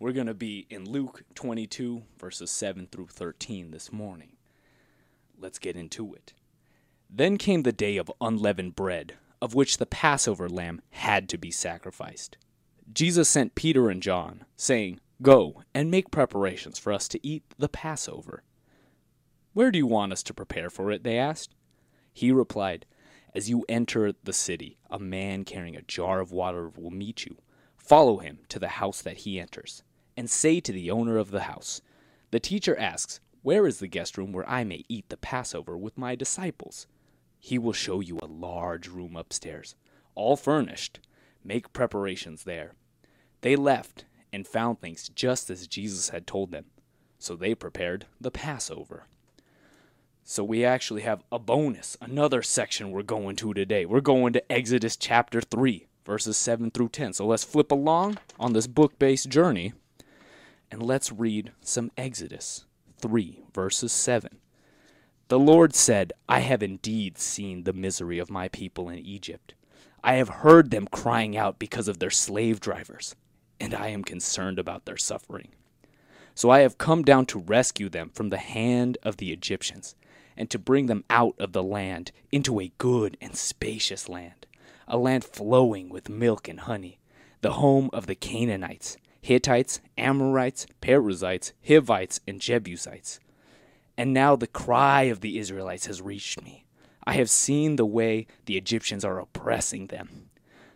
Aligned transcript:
We're 0.00 0.12
going 0.12 0.28
to 0.28 0.34
be 0.34 0.66
in 0.70 0.90
Luke 0.90 1.24
22, 1.34 2.04
verses 2.18 2.50
7 2.50 2.88
through 2.90 3.08
13 3.08 3.70
this 3.70 3.92
morning. 3.92 4.38
Let's 5.38 5.58
get 5.58 5.76
into 5.76 6.14
it. 6.14 6.32
Then 7.10 7.36
came 7.36 7.64
the 7.64 7.70
day 7.70 7.98
of 7.98 8.10
unleavened 8.18 8.74
bread, 8.74 9.16
of 9.42 9.54
which 9.54 9.76
the 9.76 9.84
Passover 9.84 10.48
lamb 10.48 10.80
had 10.88 11.28
to 11.28 11.36
be 11.36 11.50
sacrificed. 11.50 12.38
Jesus 12.90 13.28
sent 13.28 13.54
Peter 13.54 13.90
and 13.90 14.02
John, 14.02 14.46
saying, 14.56 15.00
Go 15.20 15.64
and 15.74 15.90
make 15.90 16.10
preparations 16.10 16.78
for 16.78 16.94
us 16.94 17.06
to 17.08 17.20
eat 17.22 17.44
the 17.58 17.68
Passover. 17.68 18.42
Where 19.52 19.70
do 19.70 19.76
you 19.76 19.86
want 19.86 20.12
us 20.12 20.22
to 20.22 20.32
prepare 20.32 20.70
for 20.70 20.90
it? 20.90 21.04
They 21.04 21.18
asked. 21.18 21.54
He 22.14 22.32
replied, 22.32 22.86
As 23.34 23.50
you 23.50 23.66
enter 23.68 24.14
the 24.24 24.32
city, 24.32 24.78
a 24.90 24.98
man 24.98 25.44
carrying 25.44 25.76
a 25.76 25.82
jar 25.82 26.20
of 26.20 26.32
water 26.32 26.70
will 26.70 26.90
meet 26.90 27.26
you. 27.26 27.36
Follow 27.76 28.16
him 28.16 28.38
to 28.48 28.58
the 28.58 28.68
house 28.68 29.02
that 29.02 29.18
he 29.18 29.38
enters 29.38 29.82
and 30.20 30.28
say 30.28 30.60
to 30.60 30.70
the 30.70 30.90
owner 30.90 31.16
of 31.16 31.30
the 31.30 31.44
house, 31.44 31.80
The 32.30 32.38
teacher 32.38 32.76
asks, 32.76 33.20
Where 33.40 33.66
is 33.66 33.78
the 33.78 33.88
guest 33.88 34.18
room 34.18 34.32
where 34.32 34.46
I 34.46 34.64
may 34.64 34.84
eat 34.86 35.08
the 35.08 35.16
Passover 35.16 35.78
with 35.78 35.96
my 35.96 36.14
disciples? 36.14 36.86
He 37.38 37.56
will 37.56 37.72
show 37.72 38.00
you 38.00 38.18
a 38.20 38.26
large 38.26 38.86
room 38.86 39.16
upstairs, 39.16 39.76
all 40.14 40.36
furnished. 40.36 41.00
Make 41.42 41.72
preparations 41.72 42.44
there. 42.44 42.74
They 43.40 43.56
left 43.56 44.04
and 44.30 44.46
found 44.46 44.80
things 44.82 45.08
just 45.08 45.48
as 45.48 45.66
Jesus 45.66 46.10
had 46.10 46.26
told 46.26 46.50
them. 46.50 46.66
So 47.18 47.34
they 47.34 47.54
prepared 47.54 48.04
the 48.20 48.30
Passover. 48.30 49.06
So 50.22 50.44
we 50.44 50.66
actually 50.66 51.00
have 51.00 51.22
a 51.32 51.38
bonus, 51.38 51.96
another 51.98 52.42
section 52.42 52.90
we're 52.90 53.04
going 53.04 53.36
to 53.36 53.54
today. 53.54 53.86
We're 53.86 54.02
going 54.02 54.34
to 54.34 54.52
Exodus 54.52 54.98
chapter 54.98 55.40
3, 55.40 55.86
verses 56.04 56.36
7 56.36 56.72
through 56.72 56.90
10. 56.90 57.14
So 57.14 57.26
let's 57.26 57.42
flip 57.42 57.72
along 57.72 58.18
on 58.38 58.52
this 58.52 58.66
book 58.66 58.98
based 58.98 59.30
journey 59.30 59.72
and 60.70 60.82
let's 60.82 61.12
read 61.12 61.52
some 61.60 61.90
Exodus 61.96 62.64
3, 62.98 63.42
verses 63.52 63.92
7. 63.92 64.38
The 65.28 65.38
Lord 65.38 65.74
said, 65.74 66.12
I 66.28 66.40
have 66.40 66.62
indeed 66.62 67.18
seen 67.18 67.64
the 67.64 67.72
misery 67.72 68.18
of 68.18 68.30
my 68.30 68.48
people 68.48 68.88
in 68.88 68.98
Egypt. 68.98 69.54
I 70.02 70.14
have 70.14 70.28
heard 70.28 70.70
them 70.70 70.88
crying 70.90 71.36
out 71.36 71.58
because 71.58 71.88
of 71.88 71.98
their 71.98 72.10
slave 72.10 72.60
drivers, 72.60 73.14
and 73.60 73.74
I 73.74 73.88
am 73.88 74.02
concerned 74.02 74.58
about 74.58 74.86
their 74.86 74.96
suffering. 74.96 75.48
So 76.34 76.50
I 76.50 76.60
have 76.60 76.78
come 76.78 77.02
down 77.02 77.26
to 77.26 77.38
rescue 77.38 77.88
them 77.88 78.10
from 78.14 78.30
the 78.30 78.38
hand 78.38 78.96
of 79.02 79.18
the 79.18 79.32
Egyptians, 79.32 79.94
and 80.36 80.48
to 80.50 80.58
bring 80.58 80.86
them 80.86 81.04
out 81.10 81.34
of 81.38 81.52
the 81.52 81.62
land 81.62 82.12
into 82.32 82.60
a 82.60 82.72
good 82.78 83.16
and 83.20 83.36
spacious 83.36 84.08
land, 84.08 84.46
a 84.88 84.96
land 84.96 85.24
flowing 85.24 85.88
with 85.90 86.08
milk 86.08 86.48
and 86.48 86.60
honey, 86.60 86.98
the 87.40 87.52
home 87.52 87.90
of 87.92 88.06
the 88.06 88.14
Canaanites 88.14 88.96
Hittites, 89.20 89.80
Amorites, 89.98 90.66
Perizzites, 90.80 91.52
Hivites, 91.66 92.20
and 92.26 92.40
Jebusites. 92.40 93.20
And 93.96 94.14
now 94.14 94.36
the 94.36 94.46
cry 94.46 95.02
of 95.04 95.20
the 95.20 95.38
Israelites 95.38 95.86
has 95.86 96.00
reached 96.00 96.42
me. 96.42 96.64
I 97.04 97.14
have 97.14 97.30
seen 97.30 97.76
the 97.76 97.86
way 97.86 98.26
the 98.46 98.56
Egyptians 98.56 99.04
are 99.04 99.18
oppressing 99.18 99.88
them. 99.88 100.30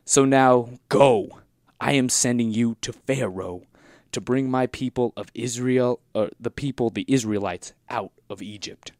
So 0.04 0.24
now 0.24 0.68
go. 0.88 1.40
I 1.80 1.92
am 1.92 2.08
sending 2.08 2.52
you 2.52 2.76
to 2.82 2.92
Pharaoh 2.92 3.62
to 4.12 4.20
bring 4.20 4.50
my 4.50 4.66
people 4.66 5.12
of 5.16 5.30
Israel, 5.34 6.00
or 6.14 6.30
the 6.38 6.50
people, 6.50 6.88
the 6.88 7.04
Israelites, 7.08 7.72
out 7.90 8.12
of 8.30 8.40
Egypt. 8.42 8.92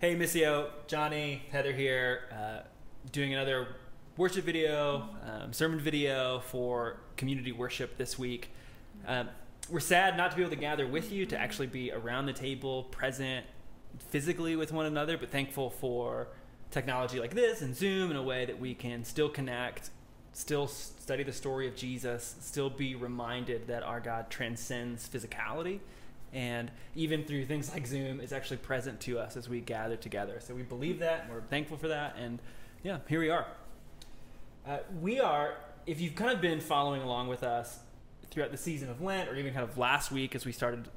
Hey, 0.00 0.16
Missio, 0.16 0.70
Johnny, 0.86 1.42
Heather 1.50 1.72
here, 1.72 2.28
uh, 2.32 2.60
doing 3.12 3.32
another 3.32 3.76
worship 4.18 4.44
video, 4.44 5.08
um, 5.24 5.52
sermon 5.52 5.78
video 5.78 6.40
for 6.40 6.96
community 7.16 7.52
worship 7.52 7.96
this 7.96 8.18
week. 8.18 8.50
Um, 9.06 9.28
we're 9.70 9.78
sad 9.78 10.16
not 10.16 10.32
to 10.32 10.36
be 10.36 10.42
able 10.42 10.50
to 10.50 10.60
gather 10.60 10.88
with 10.88 11.12
you, 11.12 11.24
to 11.26 11.38
actually 11.38 11.68
be 11.68 11.92
around 11.92 12.26
the 12.26 12.32
table, 12.32 12.82
present 12.84 13.46
physically 14.10 14.56
with 14.56 14.72
one 14.72 14.86
another, 14.86 15.16
but 15.16 15.30
thankful 15.30 15.70
for 15.70 16.26
technology 16.72 17.20
like 17.20 17.32
this 17.32 17.62
and 17.62 17.76
Zoom 17.76 18.10
in 18.10 18.16
a 18.16 18.22
way 18.22 18.44
that 18.44 18.58
we 18.58 18.74
can 18.74 19.04
still 19.04 19.28
connect, 19.28 19.90
still 20.32 20.66
study 20.66 21.22
the 21.22 21.32
story 21.32 21.68
of 21.68 21.76
Jesus, 21.76 22.34
still 22.40 22.68
be 22.68 22.96
reminded 22.96 23.68
that 23.68 23.84
our 23.84 24.00
God 24.00 24.30
transcends 24.30 25.08
physicality. 25.08 25.78
And 26.32 26.72
even 26.96 27.24
through 27.24 27.44
things 27.44 27.70
like 27.72 27.86
Zoom, 27.86 28.20
is 28.20 28.32
actually 28.32 28.58
present 28.58 29.00
to 29.02 29.20
us 29.20 29.36
as 29.36 29.48
we 29.48 29.60
gather 29.60 29.96
together. 29.96 30.40
So 30.40 30.54
we 30.54 30.62
believe 30.62 30.98
that, 30.98 31.22
and 31.22 31.32
we're 31.32 31.40
thankful 31.42 31.76
for 31.76 31.88
that. 31.88 32.16
And 32.18 32.40
yeah, 32.82 32.98
here 33.08 33.20
we 33.20 33.30
are. 33.30 33.46
Uh, 34.68 34.80
we 35.00 35.18
are, 35.18 35.54
if 35.86 35.98
you've 35.98 36.14
kind 36.14 36.30
of 36.30 36.42
been 36.42 36.60
following 36.60 37.00
along 37.00 37.26
with 37.26 37.42
us 37.42 37.78
throughout 38.30 38.50
the 38.50 38.58
season 38.58 38.90
of 38.90 39.00
Lent, 39.00 39.30
or 39.30 39.34
even 39.34 39.54
kind 39.54 39.64
of 39.64 39.78
last 39.78 40.12
week 40.12 40.34
as 40.34 40.44
we 40.44 40.52
started 40.52 40.88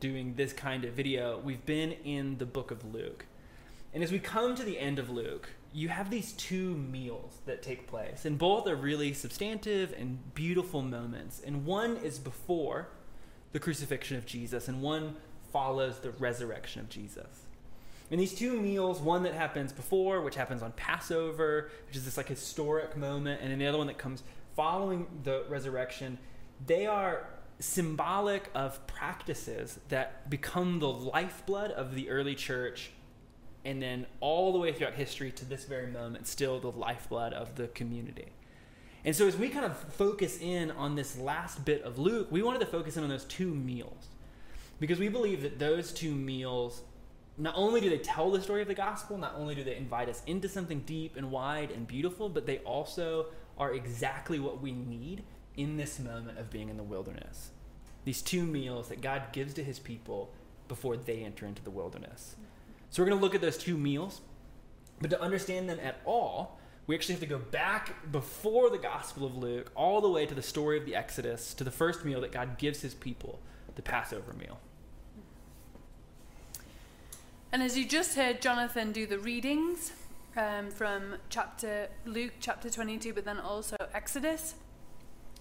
doing 0.00 0.34
this 0.34 0.52
kind 0.52 0.84
of 0.84 0.92
video, 0.92 1.38
we've 1.38 1.64
been 1.64 1.92
in 1.92 2.36
the 2.38 2.46
book 2.46 2.72
of 2.72 2.92
Luke. 2.92 3.26
And 3.94 4.02
as 4.02 4.10
we 4.10 4.18
come 4.18 4.56
to 4.56 4.64
the 4.64 4.80
end 4.80 4.98
of 4.98 5.08
Luke, 5.08 5.50
you 5.72 5.88
have 5.88 6.10
these 6.10 6.32
two 6.32 6.74
meals 6.74 7.38
that 7.46 7.62
take 7.62 7.86
place, 7.86 8.24
and 8.24 8.36
both 8.36 8.66
are 8.66 8.74
really 8.74 9.12
substantive 9.12 9.94
and 9.96 10.34
beautiful 10.34 10.82
moments. 10.82 11.40
And 11.46 11.64
one 11.64 11.98
is 11.98 12.18
before 12.18 12.88
the 13.52 13.60
crucifixion 13.60 14.16
of 14.16 14.26
Jesus, 14.26 14.66
and 14.66 14.82
one 14.82 15.14
follows 15.52 16.00
the 16.00 16.10
resurrection 16.10 16.80
of 16.80 16.88
Jesus. 16.88 17.45
And 18.10 18.20
these 18.20 18.34
two 18.34 18.60
meals, 18.60 19.00
one 19.00 19.24
that 19.24 19.34
happens 19.34 19.72
before, 19.72 20.20
which 20.20 20.36
happens 20.36 20.62
on 20.62 20.72
Passover, 20.72 21.70
which 21.86 21.96
is 21.96 22.04
this 22.04 22.16
like 22.16 22.28
historic 22.28 22.96
moment, 22.96 23.40
and 23.40 23.50
then 23.50 23.58
the 23.58 23.66
other 23.66 23.78
one 23.78 23.88
that 23.88 23.98
comes 23.98 24.22
following 24.54 25.06
the 25.24 25.44
resurrection, 25.48 26.18
they 26.66 26.86
are 26.86 27.28
symbolic 27.58 28.50
of 28.54 28.86
practices 28.86 29.78
that 29.88 30.28
become 30.28 30.78
the 30.78 30.88
lifeblood 30.88 31.70
of 31.72 31.94
the 31.94 32.08
early 32.10 32.34
church 32.34 32.90
and 33.64 33.82
then 33.82 34.06
all 34.20 34.52
the 34.52 34.58
way 34.58 34.72
throughout 34.72 34.94
history 34.94 35.32
to 35.32 35.44
this 35.44 35.64
very 35.64 35.86
moment 35.86 36.26
still 36.26 36.60
the 36.60 36.70
lifeblood 36.70 37.32
of 37.32 37.56
the 37.56 37.66
community. 37.68 38.26
And 39.04 39.14
so 39.14 39.26
as 39.26 39.36
we 39.36 39.48
kind 39.48 39.64
of 39.64 39.76
focus 39.76 40.38
in 40.40 40.70
on 40.72 40.96
this 40.96 41.18
last 41.18 41.64
bit 41.64 41.82
of 41.82 41.98
luke 41.98 42.28
we 42.30 42.42
wanted 42.42 42.60
to 42.60 42.66
focus 42.66 42.96
in 42.96 43.02
on 43.02 43.08
those 43.08 43.24
two 43.24 43.54
meals. 43.54 44.08
Because 44.78 44.98
we 44.98 45.08
believe 45.08 45.42
that 45.42 45.58
those 45.58 45.92
two 45.92 46.14
meals 46.14 46.82
not 47.38 47.54
only 47.56 47.80
do 47.80 47.90
they 47.90 47.98
tell 47.98 48.30
the 48.30 48.40
story 48.40 48.62
of 48.62 48.68
the 48.68 48.74
gospel, 48.74 49.18
not 49.18 49.34
only 49.36 49.54
do 49.54 49.62
they 49.62 49.76
invite 49.76 50.08
us 50.08 50.22
into 50.26 50.48
something 50.48 50.80
deep 50.80 51.16
and 51.16 51.30
wide 51.30 51.70
and 51.70 51.86
beautiful, 51.86 52.28
but 52.28 52.46
they 52.46 52.58
also 52.58 53.26
are 53.58 53.74
exactly 53.74 54.38
what 54.38 54.62
we 54.62 54.72
need 54.72 55.22
in 55.56 55.76
this 55.76 55.98
moment 55.98 56.38
of 56.38 56.50
being 56.50 56.68
in 56.68 56.76
the 56.76 56.82
wilderness. 56.82 57.50
These 58.04 58.22
two 58.22 58.44
meals 58.44 58.88
that 58.88 59.00
God 59.00 59.32
gives 59.32 59.54
to 59.54 59.64
his 59.64 59.78
people 59.78 60.32
before 60.68 60.96
they 60.96 61.24
enter 61.24 61.46
into 61.46 61.62
the 61.62 61.70
wilderness. 61.70 62.36
So 62.90 63.02
we're 63.02 63.08
going 63.08 63.18
to 63.18 63.24
look 63.24 63.34
at 63.34 63.40
those 63.40 63.58
two 63.58 63.76
meals, 63.76 64.20
but 65.00 65.10
to 65.10 65.20
understand 65.20 65.68
them 65.68 65.78
at 65.82 66.00
all, 66.04 66.58
we 66.86 66.94
actually 66.94 67.14
have 67.14 67.20
to 67.20 67.26
go 67.26 67.38
back 67.38 68.10
before 68.12 68.70
the 68.70 68.78
Gospel 68.78 69.26
of 69.26 69.36
Luke, 69.36 69.72
all 69.74 70.00
the 70.00 70.08
way 70.08 70.24
to 70.24 70.34
the 70.34 70.42
story 70.42 70.78
of 70.78 70.86
the 70.86 70.94
Exodus, 70.94 71.52
to 71.54 71.64
the 71.64 71.70
first 71.70 72.04
meal 72.04 72.20
that 72.20 72.32
God 72.32 72.58
gives 72.58 72.80
his 72.80 72.94
people, 72.94 73.40
the 73.74 73.82
Passover 73.82 74.32
meal. 74.32 74.60
And 77.52 77.62
as 77.62 77.78
you 77.78 77.86
just 77.86 78.16
heard 78.16 78.42
Jonathan 78.42 78.92
do 78.92 79.06
the 79.06 79.18
readings 79.18 79.92
um, 80.36 80.70
from 80.70 81.14
chapter 81.30 81.88
Luke 82.04 82.32
chapter 82.40 82.68
22, 82.68 83.14
but 83.14 83.24
then 83.24 83.38
also 83.38 83.76
Exodus, 83.94 84.56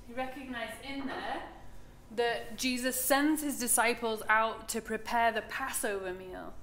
you 0.08 0.16
recognize 0.16 0.72
in 0.88 1.08
there 1.08 1.42
that 2.16 2.58
Jesus 2.58 3.00
sends 3.00 3.42
his 3.42 3.60
disciples 3.60 4.22
out 4.30 4.70
to 4.70 4.82
prepare 4.82 5.32
the 5.32 5.42
Passover 5.42 6.14
meal. 6.14 6.54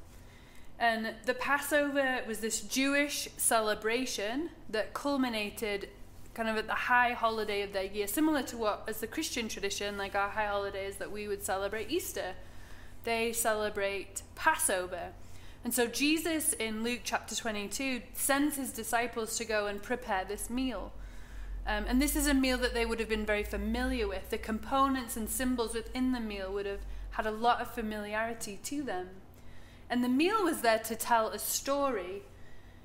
And 0.79 1.15
the 1.27 1.35
Passover 1.35 2.21
was 2.27 2.39
this 2.41 2.61
Jewish 2.61 3.29
celebration 3.37 4.51
that 4.71 4.95
culminated 4.95 5.89
kind 6.35 6.49
of 6.49 6.57
at 6.57 6.67
the 6.67 6.75
high 6.75 7.13
holiday 7.13 7.63
of 7.63 7.73
their 7.73 7.85
year, 7.85 8.07
similar 8.07 8.43
to 8.45 8.57
what, 8.57 8.85
as 8.89 9.01
the 9.01 9.07
Christian 9.07 9.49
tradition, 9.49 9.99
like 9.99 10.15
our 10.15 10.31
high 10.31 10.47
holidays 10.47 10.97
that 10.97 11.13
we 11.13 11.29
would 11.29 11.43
celebrate 11.45 11.91
Easter. 11.91 12.35
They 13.05 13.33
celebrate 13.33 14.23
Passover. 14.35 15.13
And 15.65 15.73
so 15.73 15.87
Jesus 15.87 16.53
in 16.55 16.83
Luke 16.83 17.01
chapter 17.05 17.37
22 17.37 18.03
sends 18.15 18.57
his 18.57 18.73
disciples 18.73 19.37
to 19.39 19.45
go 19.45 19.67
and 19.67 19.83
prepare 19.83 20.25
this 20.25 20.51
meal. 20.51 20.93
Um, 21.67 21.85
and 21.87 22.03
this 22.03 22.17
is 22.17 22.27
a 22.27 22.35
meal 22.35 22.59
that 22.59 22.75
they 22.75 22.85
would 22.85 22.99
have 22.99 23.09
been 23.09 23.25
very 23.25 23.45
familiar 23.45 24.09
with. 24.09 24.31
The 24.31 24.39
components 24.39 25.17
and 25.17 25.29
symbols 25.29 25.75
within 25.75 26.11
the 26.11 26.21
meal 26.21 26.53
would 26.53 26.67
have 26.67 26.81
had 27.11 27.27
a 27.27 27.31
lot 27.31 27.61
of 27.61 27.71
familiarity 27.71 28.59
to 28.65 28.83
them. 28.83 29.09
And 29.89 30.03
the 30.03 30.09
meal 30.09 30.43
was 30.43 30.63
there 30.63 30.81
to 30.81 30.97
tell 30.97 31.29
a 31.29 31.39
story. 31.39 32.23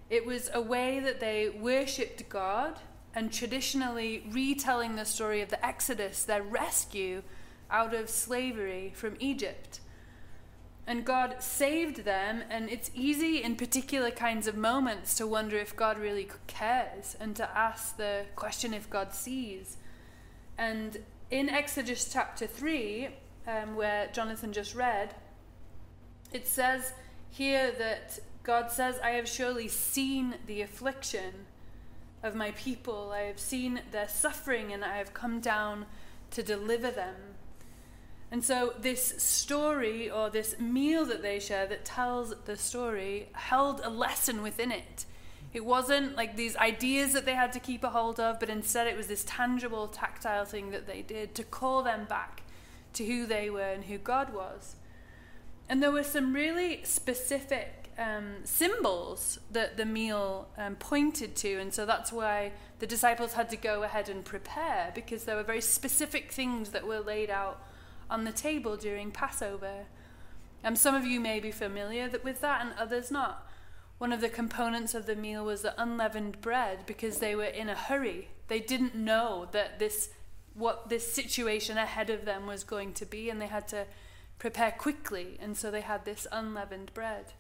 It 0.10 0.26
was 0.26 0.50
a 0.54 0.62
way 0.62 1.00
that 1.00 1.20
they 1.20 1.50
worshipped 1.50 2.30
God 2.30 2.80
and 3.16 3.34
traditionally 3.34 4.24
retelling 4.30 4.96
the 4.96 5.06
story 5.06 5.42
of 5.42 5.50
the 5.50 5.66
Exodus, 5.66 6.24
their 6.24 6.44
rescue 6.44 7.24
out 7.72 7.96
of 7.96 8.10
slavery 8.10 8.92
from 8.94 9.16
Egypt. 9.20 9.80
And 10.88 11.04
God 11.04 11.44
saved 11.44 12.06
them, 12.06 12.44
and 12.50 12.70
it's 12.70 12.90
easy 12.96 13.44
in 13.44 13.58
particular 13.58 14.10
kinds 14.10 14.48
of 14.48 14.56
moments 14.56 15.16
to 15.18 15.28
wonder 15.28 15.58
if 15.58 15.76
God 15.76 16.00
really 16.00 16.30
cares 16.48 17.18
and 17.20 17.36
to 17.36 17.58
ask 17.58 17.98
the 17.98 18.24
question 18.38 18.74
if 18.74 18.90
God 18.90 19.14
sees. 19.14 19.76
And 20.58 21.00
in 21.30 21.50
Exodus 21.50 22.10
chapter 22.12 22.48
3, 22.48 23.10
um, 23.48 23.76
where 23.76 24.08
Jonathan 24.14 24.54
just 24.54 24.76
read, 24.76 25.14
it 26.32 26.48
says 26.48 26.94
here 27.30 27.72
that 27.78 28.20
God 28.44 28.72
says, 28.72 28.98
I 29.04 29.12
have 29.12 29.28
surely 29.28 29.68
seen 29.68 30.36
the 30.46 30.62
affliction 30.62 31.34
of 32.24 32.34
my 32.34 32.52
people, 32.52 33.12
I 33.14 33.24
have 33.24 33.40
seen 33.40 33.82
their 33.92 34.08
suffering, 34.08 34.72
and 34.72 34.86
I 34.86 34.98
have 34.98 35.14
come 35.14 35.42
down 35.42 35.86
to 36.32 36.42
deliver 36.42 36.92
them. 36.92 37.16
And 38.30 38.44
so, 38.44 38.74
this 38.80 39.22
story 39.22 40.10
or 40.10 40.30
this 40.30 40.60
meal 40.60 41.06
that 41.06 41.22
they 41.22 41.40
share 41.40 41.66
that 41.68 41.86
tells 41.86 42.36
the 42.46 42.58
story 42.58 43.30
held 43.34 43.80
a 43.84 43.90
lesson 43.90 44.42
within 44.42 44.72
it. 44.72 45.06
It 45.54 45.64
wasn't 45.64 46.18
like 46.18 46.36
these 46.36 46.58
ideas 46.58 47.14
that 47.14 47.26
they 47.26 47.34
had 47.34 47.54
to 47.54 47.60
keep 47.60 47.84
a 47.84 47.90
hold 47.90 48.20
of, 48.20 48.40
but 48.40 48.50
instead 48.50 48.86
it 48.88 48.98
was 48.98 49.08
this 49.08 49.24
tangible, 49.26 49.88
tactile 49.88 50.46
thing 50.46 50.72
that 50.72 50.88
they 50.88 51.02
did 51.02 51.36
to 51.36 51.44
call 51.44 51.84
them 51.84 52.06
back 52.06 52.44
to 52.94 53.06
who 53.06 53.26
they 53.26 53.50
were 53.50 53.62
and 53.62 53.86
who 53.86 53.98
God 53.98 54.34
was. 54.34 54.76
And 55.70 55.82
there 55.82 55.92
were 55.92 56.04
some 56.04 56.34
really 56.34 56.84
specific 56.84 57.92
um, 57.98 58.36
symbols 58.44 59.40
that 59.52 59.78
the 59.78 59.86
meal 59.86 60.48
um, 60.58 60.76
pointed 60.76 61.36
to, 61.38 61.58
and 61.60 61.74
so 61.74 61.86
that's 61.86 62.12
why 62.12 62.52
the 62.80 62.88
disciples 62.88 63.34
had 63.34 63.50
to 63.50 63.58
go 63.58 63.84
ahead 63.84 64.10
and 64.10 64.24
prepare 64.24 64.92
because 64.94 65.24
there 65.24 65.36
were 65.36 65.44
very 65.44 65.62
specific 65.62 66.32
things 66.32 66.70
that 66.70 66.86
were 66.86 67.00
laid 67.00 67.30
out 67.30 67.62
on 68.10 68.24
the 68.24 68.32
table 68.32 68.78
during 68.78 69.12
Passover. 69.12 69.86
Um, 70.64 70.76
some 70.76 70.96
of 70.96 71.06
you 71.06 71.20
may 71.20 71.40
be 71.40 71.52
familiar 71.52 72.10
with 72.24 72.42
that, 72.42 72.62
and 72.62 72.74
others 72.78 73.12
not. 73.12 73.48
One 73.98 74.14
of 74.14 74.22
the 74.22 74.30
components 74.30 74.94
of 74.94 75.06
the 75.06 75.16
meal 75.16 75.44
was 75.44 75.62
the 75.62 75.80
unleavened 75.82 76.42
bread 76.42 76.86
because 76.86 77.20
they 77.20 77.36
were 77.36 77.44
in 77.44 77.70
a 77.70 77.76
hurry. 77.76 78.30
They 78.48 78.60
didn't 78.60 78.96
know 78.96 79.48
that 79.52 79.80
this 79.80 80.10
what 80.54 80.90
this 80.90 81.14
situation 81.14 81.78
ahead 81.78 82.10
of 82.10 82.26
them 82.26 82.48
was 82.48 82.64
going 82.64 82.94
to 82.94 83.06
be, 83.06 83.30
and 83.30 83.40
they 83.40 83.48
had 83.48 83.68
to 83.68 83.86
prepare 84.40 84.72
quickly, 84.72 85.38
and 85.40 85.56
so 85.56 85.70
they 85.70 85.82
had 85.82 86.04
this 86.04 86.26
unleavened 86.32 86.92
bread. 86.94 87.34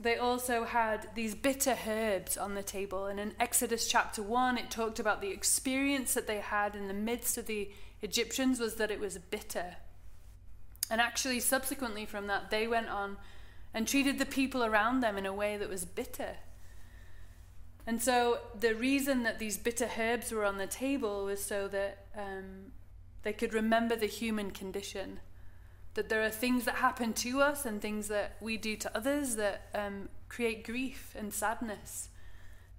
They 0.00 0.16
also 0.16 0.64
had 0.64 1.08
these 1.14 1.34
bitter 1.34 1.76
herbs 1.86 2.38
on 2.38 2.54
the 2.54 2.62
table, 2.62 3.04
and 3.04 3.20
in 3.20 3.34
Exodus 3.38 3.86
chapter 3.86 4.22
1, 4.22 4.56
it 4.56 4.70
talked 4.70 4.98
about 4.98 5.20
the 5.20 5.30
experience 5.30 6.14
that 6.14 6.26
they 6.26 6.38
had 6.38 6.74
in 6.74 6.88
the 6.88 6.94
midst 6.94 7.36
of 7.36 7.44
the 7.44 7.70
Egyptians 8.00 8.60
was 8.60 8.76
that 8.76 8.90
it 8.90 8.98
was 8.98 9.18
bitter. 9.18 9.76
And 10.90 11.02
actually, 11.02 11.38
subsequently 11.40 12.06
from 12.06 12.28
that, 12.28 12.50
they 12.50 12.66
went 12.66 12.88
on 12.88 13.18
and 13.74 13.86
treated 13.86 14.18
the 14.18 14.24
people 14.24 14.64
around 14.64 15.00
them 15.00 15.18
in 15.18 15.26
a 15.26 15.34
way 15.34 15.58
that 15.58 15.68
was 15.68 15.84
bitter. 15.84 16.36
And 17.86 18.00
so, 18.00 18.38
the 18.58 18.74
reason 18.74 19.22
that 19.24 19.38
these 19.38 19.58
bitter 19.58 19.90
herbs 19.98 20.32
were 20.32 20.46
on 20.46 20.56
the 20.56 20.66
table 20.66 21.26
was 21.26 21.44
so 21.44 21.68
that 21.68 22.06
um, 22.16 22.72
they 23.22 23.34
could 23.34 23.52
remember 23.52 23.96
the 23.96 24.06
human 24.06 24.50
condition. 24.50 25.20
That 25.94 26.08
there 26.08 26.22
are 26.22 26.30
things 26.30 26.64
that 26.64 26.76
happen 26.76 27.12
to 27.14 27.40
us 27.40 27.66
and 27.66 27.80
things 27.80 28.08
that 28.08 28.36
we 28.40 28.56
do 28.56 28.76
to 28.76 28.96
others 28.96 29.36
that 29.36 29.68
um, 29.74 30.08
create 30.28 30.64
grief 30.64 31.14
and 31.18 31.32
sadness 31.34 32.10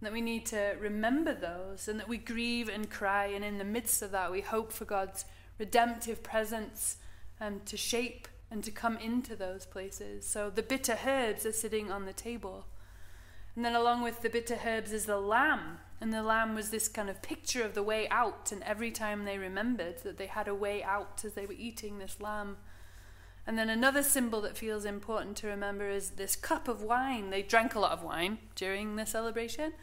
that 0.01 0.11
we 0.11 0.21
need 0.21 0.45
to 0.47 0.75
remember 0.79 1.33
those 1.33 1.87
and 1.87 1.99
that 1.99 2.09
we 2.09 2.17
grieve 2.17 2.67
and 2.67 2.89
cry, 2.89 3.27
and 3.27 3.45
in 3.45 3.57
the 3.57 3.63
midst 3.63 4.01
of 4.01 4.11
that, 4.11 4.31
we 4.31 4.41
hope 4.41 4.71
for 4.71 4.85
God's 4.85 5.25
redemptive 5.59 6.23
presence 6.23 6.97
um, 7.39 7.61
to 7.65 7.77
shape 7.77 8.27
and 8.49 8.63
to 8.63 8.71
come 8.71 8.97
into 8.97 9.35
those 9.35 9.65
places. 9.65 10.25
So 10.25 10.49
the 10.49 10.63
bitter 10.63 10.97
herbs 11.05 11.45
are 11.45 11.51
sitting 11.51 11.91
on 11.91 12.05
the 12.05 12.13
table. 12.13 12.65
And 13.55 13.63
then, 13.63 13.75
along 13.75 14.01
with 14.01 14.21
the 14.21 14.29
bitter 14.29 14.59
herbs, 14.65 14.91
is 14.91 15.05
the 15.05 15.19
lamb. 15.19 15.79
And 15.99 16.11
the 16.11 16.23
lamb 16.23 16.55
was 16.55 16.69
this 16.69 16.87
kind 16.87 17.09
of 17.09 17.21
picture 17.21 17.63
of 17.63 17.75
the 17.75 17.83
way 17.83 18.09
out. 18.09 18.51
And 18.51 18.63
every 18.63 18.91
time 18.91 19.25
they 19.25 19.37
remembered 19.37 19.99
that 20.03 20.17
they 20.17 20.27
had 20.27 20.47
a 20.47 20.55
way 20.55 20.81
out 20.83 21.23
as 21.23 21.33
they 21.33 21.45
were 21.45 21.53
eating 21.53 21.99
this 21.99 22.19
lamb. 22.19 22.57
And 23.47 23.57
then 23.57 23.69
another 23.69 24.03
symbol 24.03 24.41
that 24.41 24.57
feels 24.57 24.85
important 24.85 25.35
to 25.37 25.47
remember 25.47 25.89
is 25.89 26.11
this 26.11 26.35
cup 26.35 26.67
of 26.67 26.83
wine. 26.83 27.31
They 27.31 27.41
drank 27.41 27.73
a 27.73 27.79
lot 27.79 27.91
of 27.91 28.03
wine 28.03 28.37
during 28.55 28.95
the 28.95 29.05
celebration. 29.05 29.73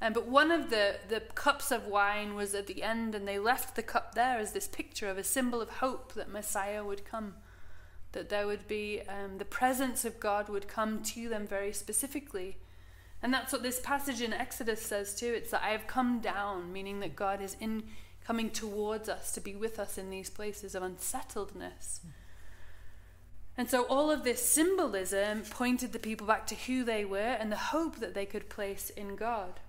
Um, 0.00 0.14
but 0.14 0.26
one 0.26 0.50
of 0.50 0.70
the, 0.70 0.96
the 1.08 1.20
cups 1.20 1.70
of 1.70 1.86
wine 1.86 2.34
was 2.34 2.54
at 2.54 2.66
the 2.66 2.82
end, 2.82 3.14
and 3.14 3.28
they 3.28 3.38
left 3.38 3.76
the 3.76 3.82
cup 3.82 4.14
there 4.14 4.38
as 4.38 4.52
this 4.52 4.66
picture 4.66 5.08
of 5.08 5.18
a 5.18 5.24
symbol 5.24 5.60
of 5.60 5.70
hope 5.70 6.14
that 6.14 6.32
Messiah 6.32 6.84
would 6.84 7.04
come. 7.04 7.34
That 8.12 8.28
there 8.28 8.46
would 8.46 8.66
be 8.66 9.02
um, 9.08 9.38
the 9.38 9.44
presence 9.44 10.04
of 10.04 10.18
God 10.18 10.48
would 10.48 10.66
come 10.66 11.02
to 11.04 11.28
them 11.28 11.46
very 11.46 11.72
specifically. 11.72 12.56
And 13.22 13.32
that's 13.32 13.52
what 13.52 13.62
this 13.62 13.78
passage 13.78 14.20
in 14.20 14.32
Exodus 14.32 14.82
says 14.82 15.14
too. 15.14 15.32
It's 15.36 15.52
that 15.52 15.62
I 15.62 15.70
have 15.70 15.86
come 15.86 16.18
down, 16.18 16.72
meaning 16.72 17.00
that 17.00 17.14
God 17.14 17.40
is 17.40 17.56
in 17.60 17.84
coming 18.24 18.50
towards 18.50 19.08
us 19.08 19.32
to 19.32 19.40
be 19.40 19.54
with 19.54 19.78
us 19.78 19.98
in 19.98 20.10
these 20.10 20.30
places 20.30 20.74
of 20.74 20.82
unsettledness. 20.82 22.00
And 23.56 23.68
so 23.68 23.82
all 23.84 24.10
of 24.10 24.24
this 24.24 24.42
symbolism 24.44 25.42
pointed 25.42 25.92
the 25.92 25.98
people 25.98 26.26
back 26.26 26.46
to 26.48 26.54
who 26.54 26.84
they 26.84 27.04
were 27.04 27.18
and 27.18 27.52
the 27.52 27.56
hope 27.56 27.96
that 27.96 28.14
they 28.14 28.24
could 28.24 28.48
place 28.48 28.90
in 28.90 29.14
God. 29.14 29.60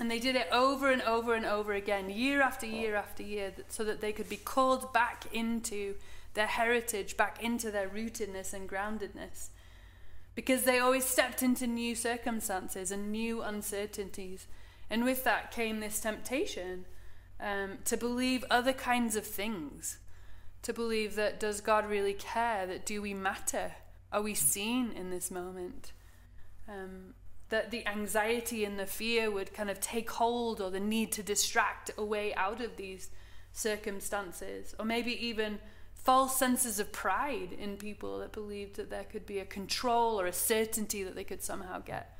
And 0.00 0.10
they 0.10 0.20
did 0.20 0.36
it 0.36 0.48
over 0.52 0.90
and 0.90 1.02
over 1.02 1.34
and 1.34 1.44
over 1.44 1.72
again, 1.72 2.08
year 2.08 2.40
after 2.40 2.66
year 2.66 2.94
after 2.94 3.22
year, 3.22 3.52
so 3.68 3.84
that 3.84 4.00
they 4.00 4.12
could 4.12 4.28
be 4.28 4.36
called 4.36 4.92
back 4.92 5.24
into 5.32 5.96
their 6.34 6.46
heritage, 6.46 7.16
back 7.16 7.42
into 7.42 7.70
their 7.70 7.88
rootedness 7.88 8.54
and 8.54 8.68
groundedness. 8.68 9.48
Because 10.34 10.62
they 10.62 10.78
always 10.78 11.04
stepped 11.04 11.42
into 11.42 11.66
new 11.66 11.96
circumstances 11.96 12.92
and 12.92 13.10
new 13.10 13.42
uncertainties. 13.42 14.46
And 14.88 15.04
with 15.04 15.24
that 15.24 15.50
came 15.50 15.80
this 15.80 16.00
temptation 16.00 16.84
um, 17.40 17.78
to 17.84 17.96
believe 17.96 18.44
other 18.48 18.72
kinds 18.72 19.16
of 19.16 19.26
things. 19.26 19.98
To 20.62 20.72
believe 20.72 21.14
that 21.14 21.40
does 21.40 21.60
God 21.60 21.88
really 21.88 22.14
care? 22.14 22.66
That 22.66 22.84
do 22.84 23.00
we 23.00 23.14
matter? 23.14 23.72
Are 24.12 24.22
we 24.22 24.34
seen 24.34 24.92
in 24.92 25.10
this 25.10 25.30
moment? 25.30 25.92
Um, 26.68 27.14
that 27.48 27.70
the 27.70 27.86
anxiety 27.86 28.64
and 28.64 28.78
the 28.78 28.86
fear 28.86 29.30
would 29.30 29.54
kind 29.54 29.70
of 29.70 29.80
take 29.80 30.10
hold 30.10 30.60
or 30.60 30.70
the 30.70 30.80
need 30.80 31.12
to 31.12 31.22
distract 31.22 31.90
a 31.96 32.04
way 32.04 32.34
out 32.34 32.60
of 32.60 32.76
these 32.76 33.10
circumstances 33.52 34.74
or 34.78 34.84
maybe 34.84 35.12
even 35.26 35.58
false 35.94 36.36
senses 36.36 36.78
of 36.78 36.92
pride 36.92 37.52
in 37.58 37.76
people 37.76 38.18
that 38.18 38.32
believed 38.32 38.76
that 38.76 38.90
there 38.90 39.04
could 39.04 39.26
be 39.26 39.38
a 39.38 39.44
control 39.44 40.20
or 40.20 40.26
a 40.26 40.32
certainty 40.32 41.02
that 41.02 41.14
they 41.14 41.24
could 41.24 41.42
somehow 41.42 41.80
get 41.80 42.18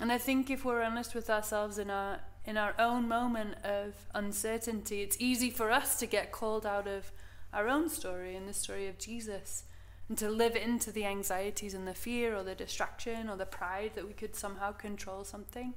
and 0.00 0.12
i 0.12 0.18
think 0.18 0.50
if 0.50 0.64
we're 0.64 0.82
honest 0.82 1.14
with 1.14 1.28
ourselves 1.28 1.78
in 1.78 1.90
our 1.90 2.20
in 2.44 2.56
our 2.56 2.74
own 2.78 3.08
moment 3.08 3.54
of 3.64 3.94
uncertainty 4.14 5.02
it's 5.02 5.16
easy 5.18 5.50
for 5.50 5.70
us 5.70 5.98
to 5.98 6.06
get 6.06 6.30
called 6.30 6.64
out 6.64 6.86
of 6.86 7.10
our 7.56 7.68
own 7.68 7.88
story 7.88 8.36
and 8.36 8.48
the 8.48 8.52
story 8.52 8.86
of 8.86 8.98
jesus 8.98 9.64
and 10.08 10.16
to 10.18 10.28
live 10.28 10.54
into 10.54 10.92
the 10.92 11.04
anxieties 11.04 11.74
and 11.74 11.86
the 11.86 11.94
fear 11.94 12.36
or 12.36 12.42
the 12.42 12.54
distraction 12.54 13.28
or 13.28 13.36
the 13.36 13.46
pride 13.46 13.92
that 13.94 14.06
we 14.06 14.12
could 14.12 14.36
somehow 14.36 14.70
control 14.72 15.24
something. 15.24 15.74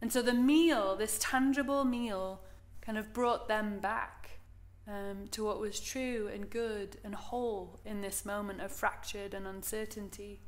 And 0.00 0.12
so 0.12 0.20
the 0.20 0.34
meal, 0.34 0.94
this 0.94 1.18
tangible 1.20 1.84
meal, 1.84 2.42
kind 2.82 2.98
of 2.98 3.12
brought 3.12 3.48
them 3.48 3.78
back 3.80 4.40
um, 4.86 5.26
to 5.30 5.44
what 5.44 5.60
was 5.60 5.80
true 5.80 6.30
and 6.32 6.50
good 6.50 6.98
and 7.02 7.14
whole 7.14 7.80
in 7.84 8.02
this 8.02 8.24
moment 8.24 8.60
of 8.60 8.70
fractured 8.72 9.32
and 9.32 9.46
uncertainty. 9.46 10.40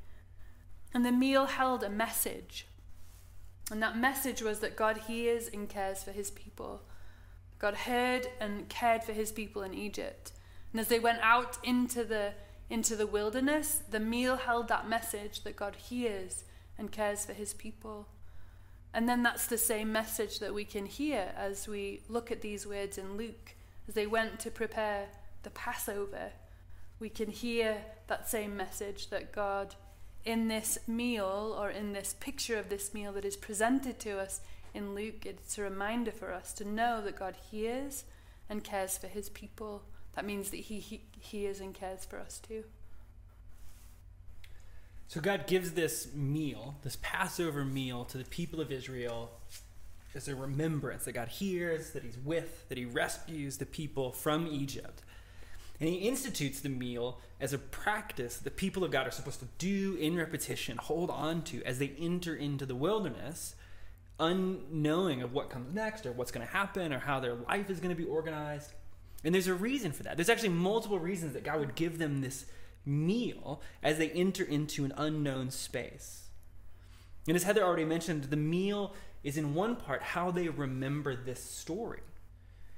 And 0.93 1.05
the 1.05 1.12
meal 1.12 1.47
held 1.47 1.83
a 1.83 1.90
message. 1.90 2.67
And 3.71 3.83
that 3.83 3.97
message 3.97 4.43
was 4.43 4.61
that 4.61 4.76
God 4.76 4.99
hears 5.09 5.49
and 5.49 5.69
cares 5.69 6.02
for 6.02 6.11
his 6.11 6.31
people. 6.31 6.83
God 7.61 7.75
heard 7.75 8.26
and 8.40 8.69
cared 8.69 9.05
for 9.05 9.12
his 9.12 9.31
people 9.31 9.62
in 9.62 9.75
Egypt. 9.75 10.33
And 10.73 10.81
as 10.81 10.88
they 10.88 10.99
went 10.99 11.21
out 11.23 11.59
into 11.62 12.02
the 12.02 12.33
into 12.69 12.95
the 12.95 13.07
wilderness, 13.07 13.83
the 13.90 13.99
meal 13.99 14.37
held 14.37 14.69
that 14.69 14.88
message 14.88 15.43
that 15.43 15.57
God 15.57 15.75
hears 15.75 16.45
and 16.79 16.93
cares 16.93 17.25
for 17.25 17.33
his 17.33 17.52
people. 17.52 18.07
And 18.95 19.09
then 19.09 19.25
that's 19.25 19.47
the 19.49 19.59
same 19.59 19.93
message 19.93 20.38
that 20.38 20.55
we 20.55 20.64
can 20.64 20.87
hear 20.87 21.33
as 21.37 21.67
we 21.67 22.02
look 22.09 22.31
at 22.31 22.43
these 22.43 22.67
words 22.67 22.97
in 22.97 23.17
Luke. 23.17 23.55
As 23.88 23.95
they 23.95 24.07
went 24.07 24.38
to 24.40 24.50
prepare 24.52 25.09
the 25.43 25.50
Passover, 25.50 26.31
we 27.00 27.09
can 27.09 27.31
hear 27.31 27.79
that 28.07 28.29
same 28.29 28.57
message 28.57 29.11
that 29.11 29.33
God, 29.33 29.75
in 30.25 30.49
this 30.49 30.79
meal 30.87 31.57
or 31.59 31.71
in 31.71 31.93
this 31.93 32.14
picture 32.21 32.59
of 32.59 32.69
this 32.69 32.95
meal 32.95 33.12
that 33.12 33.25
is 33.25 33.37
presented 33.37 33.99
to 34.00 34.19
us 34.19 34.40
in 34.74 34.94
Luke, 34.94 35.26
it's 35.26 35.58
a 35.58 35.62
reminder 35.62 36.12
for 36.12 36.32
us 36.32 36.52
to 36.54 36.64
know 36.64 37.02
that 37.02 37.16
God 37.16 37.36
hears 37.50 38.04
and 38.48 38.64
cares 38.64 38.96
for 38.96 39.06
his 39.06 39.28
people 39.28 39.82
that 40.14 40.24
means 40.24 40.50
that 40.50 40.58
he, 40.58 40.80
he 40.80 41.02
hears 41.18 41.60
and 41.60 41.74
cares 41.74 42.04
for 42.04 42.18
us 42.18 42.38
too. 42.38 42.64
So 45.08 45.20
God 45.20 45.46
gives 45.46 45.72
this 45.72 46.14
meal, 46.14 46.76
this 46.82 46.98
Passover 47.02 47.64
meal, 47.64 48.04
to 48.06 48.18
the 48.18 48.24
people 48.24 48.60
of 48.60 48.70
Israel 48.70 49.30
as 50.14 50.28
a 50.28 50.34
remembrance 50.34 51.04
that 51.04 51.12
God 51.12 51.28
hears, 51.28 51.90
that 51.90 52.02
He's 52.02 52.18
with, 52.18 52.68
that 52.68 52.78
He 52.78 52.84
rescues 52.84 53.58
the 53.58 53.66
people 53.66 54.12
from 54.12 54.46
Egypt. 54.46 55.02
And 55.80 55.88
he 55.88 55.96
institutes 55.96 56.60
the 56.60 56.68
meal 56.68 57.18
as 57.40 57.54
a 57.54 57.58
practice 57.58 58.36
that 58.36 58.44
the 58.44 58.50
people 58.50 58.84
of 58.84 58.90
God 58.90 59.06
are 59.06 59.10
supposed 59.10 59.40
to 59.40 59.48
do 59.56 59.96
in 59.98 60.14
repetition, 60.14 60.76
hold 60.76 61.08
on 61.08 61.40
to 61.44 61.62
as 61.64 61.78
they 61.78 61.94
enter 61.98 62.36
into 62.36 62.66
the 62.66 62.74
wilderness, 62.74 63.54
unknowing 64.20 65.22
of 65.22 65.32
what 65.32 65.50
comes 65.50 65.74
next 65.74 66.06
or 66.06 66.12
what's 66.12 66.30
going 66.30 66.46
to 66.46 66.52
happen 66.52 66.92
or 66.92 66.98
how 66.98 67.18
their 67.18 67.34
life 67.34 67.70
is 67.70 67.80
going 67.80 67.94
to 67.94 68.00
be 68.00 68.08
organized. 68.08 68.72
And 69.24 69.34
there's 69.34 69.48
a 69.48 69.54
reason 69.54 69.92
for 69.92 70.02
that. 70.04 70.16
There's 70.16 70.28
actually 70.28 70.50
multiple 70.50 70.98
reasons 70.98 71.32
that 71.32 71.44
God 71.44 71.60
would 71.60 71.74
give 71.74 71.98
them 71.98 72.20
this 72.20 72.46
meal 72.86 73.60
as 73.82 73.98
they 73.98 74.10
enter 74.10 74.44
into 74.44 74.84
an 74.84 74.92
unknown 74.96 75.50
space. 75.50 76.28
And 77.26 77.36
as 77.36 77.42
Heather 77.42 77.62
already 77.62 77.84
mentioned, 77.84 78.24
the 78.24 78.36
meal 78.36 78.94
is 79.22 79.36
in 79.36 79.54
one 79.54 79.76
part 79.76 80.02
how 80.02 80.30
they 80.30 80.48
remember 80.48 81.14
this 81.14 81.42
story. 81.42 82.00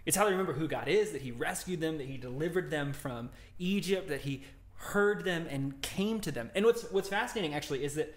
It's 0.04 0.16
how 0.16 0.25
they 0.25 0.32
remember 0.32 0.54
who 0.54 0.66
God 0.66 0.88
is, 0.88 1.12
that 1.12 1.22
He 1.22 1.30
rescued 1.30 1.80
them, 1.80 1.99
that 1.99 2.08
He 2.08 2.16
delivered 2.16 2.70
them 2.70 2.92
from 2.92 3.30
Egypt, 3.58 4.08
that 4.08 4.22
He 4.22 4.42
heard 4.75 5.25
them 5.25 5.46
and 5.49 5.80
came 5.80 6.20
to 6.20 6.32
them. 6.32 6.50
And 6.56 6.64
what's 6.64 6.90
what's 6.90 7.08
fascinating 7.08 7.54
actually 7.54 7.84
is 7.84 7.94
that 7.94 8.14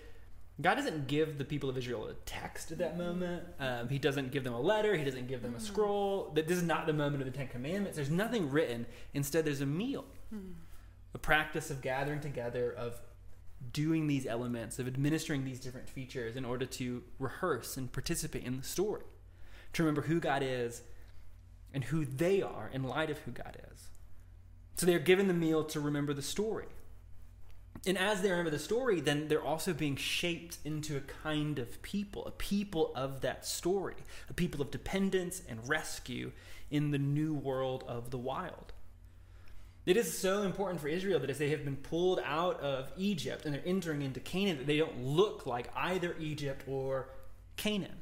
God 0.62 0.76
doesn't 0.76 1.08
give 1.08 1.38
the 1.38 1.44
people 1.44 1.70
of 1.70 1.78
Israel 1.78 2.08
a 2.08 2.14
text 2.26 2.72
at 2.72 2.78
that 2.78 2.98
moment. 2.98 3.44
Um, 3.60 3.90
he 3.90 4.00
doesn't 4.00 4.32
give 4.32 4.46
them 4.46 4.54
a 4.54 4.60
letter. 4.60 4.96
He 4.96 5.04
doesn't 5.04 5.28
give 5.28 5.42
them 5.42 5.54
a 5.54 5.60
scroll. 5.60 6.32
That 6.34 6.48
this 6.48 6.58
is 6.58 6.64
not 6.64 6.86
the 6.86 6.94
moment 6.94 7.22
of 7.22 7.26
the 7.30 7.38
Ten 7.38 7.50
Commandments. 7.50 7.98
There's 7.98 8.10
nothing 8.10 8.50
written. 8.50 8.86
Instead, 9.14 9.44
there's 9.44 9.60
a 9.60 9.66
meal, 9.66 10.06
a 11.14 11.18
practice 11.18 11.70
of 11.70 11.82
gathering 11.82 12.22
together, 12.22 12.72
of 12.72 13.02
doing 13.74 14.08
these 14.08 14.26
elements, 14.26 14.80
of 14.80 14.88
administering 14.88 15.44
these 15.44 15.60
different 15.60 15.90
features 15.90 16.38
in 16.38 16.46
order 16.46 16.66
to 16.66 17.04
rehearse 17.20 17.76
and 17.76 17.92
participate 17.92 18.44
in 18.44 18.56
the 18.58 18.64
story, 18.64 19.04
to 19.74 19.84
remember 19.84 20.04
who 20.04 20.22
God 20.22 20.42
is 20.42 20.84
and 21.74 21.84
who 21.86 22.06
they 22.06 22.42
are 22.42 22.70
in 22.72 22.84
light 22.84 23.10
of 23.10 23.18
who 23.20 23.32
God 23.32 23.58
is. 23.74 23.90
So 24.76 24.86
they're 24.86 25.00
given 25.00 25.28
the 25.28 25.34
meal 25.34 25.64
to 25.66 25.80
remember 25.80 26.14
the 26.14 26.22
story. 26.22 26.68
And 27.88 27.98
as 27.98 28.22
they 28.22 28.32
remember 28.32 28.50
the 28.50 28.60
story, 28.60 29.00
then 29.00 29.28
they're 29.28 29.44
also 29.44 29.72
being 29.72 29.96
shaped 29.96 30.58
into 30.66 30.98
a 30.98 31.02
kind 31.02 31.60
of 31.60 31.82
people, 31.84 32.26
a 32.26 32.32
people 32.32 32.92
of 32.96 33.22
that 33.22 33.46
story, 33.46 33.96
a 34.30 34.34
people 34.34 34.62
of 34.62 34.72
dependence 34.72 35.42
and 35.48 35.68
rescue 35.70 36.32
in 36.72 36.92
the 36.92 36.98
new 36.98 37.34
world 37.34 37.84
of 37.88 38.10
the 38.10 38.18
wild. 38.18 38.74
It 39.86 39.98
is 39.98 40.18
so 40.18 40.42
important 40.42 40.82
for 40.82 40.88
Israel 40.88 41.20
that 41.20 41.30
as 41.30 41.38
they 41.38 41.52
have 41.52 41.64
been 41.64 41.76
pulled 41.76 42.20
out 42.26 42.60
of 42.60 42.92
Egypt 42.98 43.46
and 43.46 43.54
they're 43.54 43.62
entering 43.64 44.02
into 44.02 44.20
Canaan, 44.20 44.58
that 44.58 44.66
they 44.68 44.78
don't 44.78 45.04
look 45.04 45.46
like 45.46 45.70
either 45.76 46.16
Egypt 46.20 46.64
or 46.68 47.10
Canaan. 47.56 48.02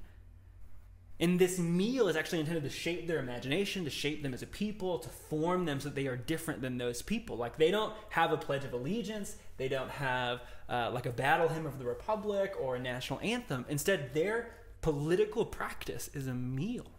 And 1.24 1.40
this 1.40 1.58
meal 1.58 2.10
is 2.10 2.18
actually 2.18 2.42
intended 2.42 2.64
to 2.64 2.70
shape 2.70 3.08
their 3.08 3.18
imagination, 3.18 3.86
to 3.86 3.90
shape 3.90 4.24
them 4.24 4.34
as 4.34 4.42
a 4.42 4.46
people, 4.46 5.00
to 5.00 5.08
form 5.08 5.64
them 5.64 5.80
so 5.80 5.88
that 5.88 5.96
they 5.96 6.08
are 6.08 6.18
different 6.18 6.62
than 6.62 6.78
those 6.78 7.02
people. 7.02 7.38
Like 7.38 7.58
they 7.58 7.72
don't 7.72 7.94
have 8.10 8.34
a 8.34 8.38
Pledge 8.38 8.66
of 8.66 8.74
Allegiance, 8.74 9.38
they 9.56 9.70
don't 9.70 9.90
have 9.90 10.42
uh, 10.68 10.92
like 10.94 11.06
a 11.06 11.12
battle 11.12 11.48
hymn 11.48 11.66
of 11.66 11.80
the 11.80 11.86
Republic 11.86 12.52
or 12.60 12.76
a 12.76 12.80
national 12.80 13.22
anthem. 13.22 13.64
Instead, 13.70 14.14
their 14.14 14.50
political 14.82 15.46
practice 15.46 16.10
is 16.14 16.28
a 16.28 16.34
meal. 16.34 16.92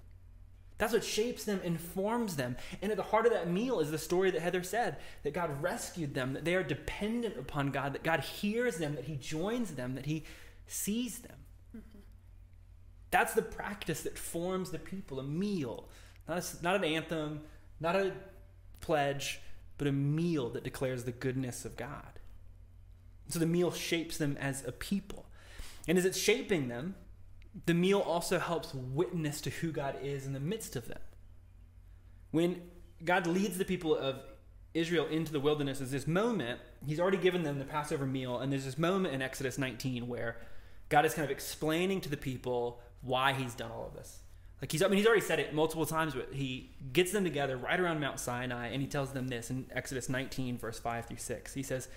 That's 0.79 0.95
what 0.95 1.05
shapes 1.05 1.45
them, 1.45 1.61
informs 1.63 2.37
them. 2.37 2.57
And 2.81 2.91
at 2.91 2.97
the 2.97 3.03
heart 3.03 3.27
of 3.27 3.33
that 3.33 3.51
meal 3.51 3.79
is 3.79 3.91
the 3.91 3.99
story 3.99 4.31
that 4.31 4.41
Heather 4.41 4.63
said 4.63 4.97
that 5.23 5.35
God 5.35 5.63
rescued 5.63 6.15
them, 6.15 6.33
that 6.33 6.47
they 6.47 6.55
are 6.55 6.63
dependent 6.63 7.39
upon 7.39 7.73
God, 7.73 7.93
that 7.93 8.03
God 8.03 8.21
hears 8.21 8.79
them, 8.79 8.95
that 8.95 9.05
He 9.05 9.17
joins 9.17 9.73
them, 9.73 9.97
that 9.97 10.07
He 10.07 10.25
sees 10.67 11.19
them. 11.19 11.44
That's 13.15 13.35
the 13.35 13.43
practice 13.43 14.03
that 14.03 14.19
forms 14.19 14.73
the 14.73 14.79
people 14.81 15.21
a 15.21 15.23
meal, 15.23 15.89
not, 16.29 16.39
a, 16.39 16.65
not 16.65 16.75
an 16.75 16.83
anthem, 16.83 17.43
not 17.79 17.95
a 17.95 18.13
pledge, 18.81 19.39
but 19.79 19.87
a 19.87 19.93
meal 19.93 20.51
that 20.51 20.65
declares 20.65 21.05
the 21.05 21.13
goodness 21.13 21.65
of 21.65 21.77
God. 21.77 22.19
So 23.29 23.39
the 23.39 23.47
meal 23.47 23.71
shapes 23.71 24.19
them 24.19 24.37
as 24.41 24.67
a 24.67 24.73
people. 24.73 25.27
And 25.87 25.97
as 25.97 26.05
it's 26.05 26.19
shaping 26.19 26.67
them, 26.67 26.97
the 27.67 27.75
meal 27.75 28.01
also 28.01 28.41
helps 28.41 28.75
witness 28.75 29.41
to 29.43 29.51
who 29.51 29.71
God 29.71 29.95
is 30.03 30.27
in 30.27 30.33
the 30.33 30.41
midst 30.41 30.75
of 30.75 30.89
them. 30.89 30.99
When 32.33 32.63
God 33.05 33.29
leads 33.29 33.59
the 33.59 33.65
people 33.65 33.95
of 33.95 34.23
Israel 34.75 35.07
into 35.07 35.31
the 35.31 35.39
wilderness, 35.39 35.81
is 35.81 35.93
this 35.93 36.09
moment, 36.09 36.59
He's 36.85 36.99
already 36.99 37.19
given 37.19 37.45
them 37.45 37.61
the 37.61 37.65
Passover 37.65 38.07
meal, 38.07 38.41
and 38.41 38.51
there's 38.51 38.65
this 38.65 38.77
moment 38.77 39.15
in 39.15 39.23
Exodus 39.23 39.57
19 39.57 40.09
where 40.09 40.39
God 40.89 41.07
is 41.07 41.15
kind 41.15 41.25
of 41.25 41.31
explaining 41.31 42.01
to 42.01 42.09
the 42.09 42.17
people 42.17 42.81
why 43.05 43.33
He's 43.33 43.55
done 43.55 43.71
all 43.71 43.87
of 43.87 43.95
this. 43.95 44.21
Like 44.65 44.73
he's, 44.73 44.83
I 44.83 44.89
mean, 44.89 44.97
he's 44.97 45.07
already 45.07 45.21
said 45.21 45.41
it 45.41 45.53
multiple 45.53 45.85
times, 45.85 46.15
but 46.15 46.31
he 46.33 46.71
gets 46.93 47.13
them 47.13 47.23
together 47.25 47.57
right 47.57 47.79
around 47.79 48.01
Mount 48.01 48.19
Sinai, 48.19 48.69
and 48.69 48.81
he 48.81 48.89
tells 48.89 49.11
them 49.11 49.29
this 49.29 49.51
in 49.51 49.67
Exodus 49.71 50.09
19, 50.09 50.57
verse 50.57 50.79
5 50.79 51.05
through 51.05 51.19
6. 51.19 51.53
He 51.53 51.63
says, 51.63 51.89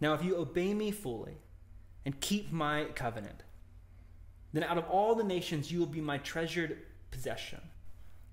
Now 0.00 0.14
if 0.14 0.24
you 0.24 0.36
obey 0.36 0.72
me 0.72 0.90
fully 0.90 1.36
and 2.06 2.18
keep 2.20 2.50
my 2.50 2.86
covenant, 2.94 3.42
then 4.54 4.62
out 4.62 4.78
of 4.78 4.88
all 4.88 5.14
the 5.14 5.24
nations 5.24 5.70
you 5.70 5.80
will 5.80 5.86
be 5.86 6.00
my 6.00 6.16
treasured 6.18 6.78
possession. 7.10 7.60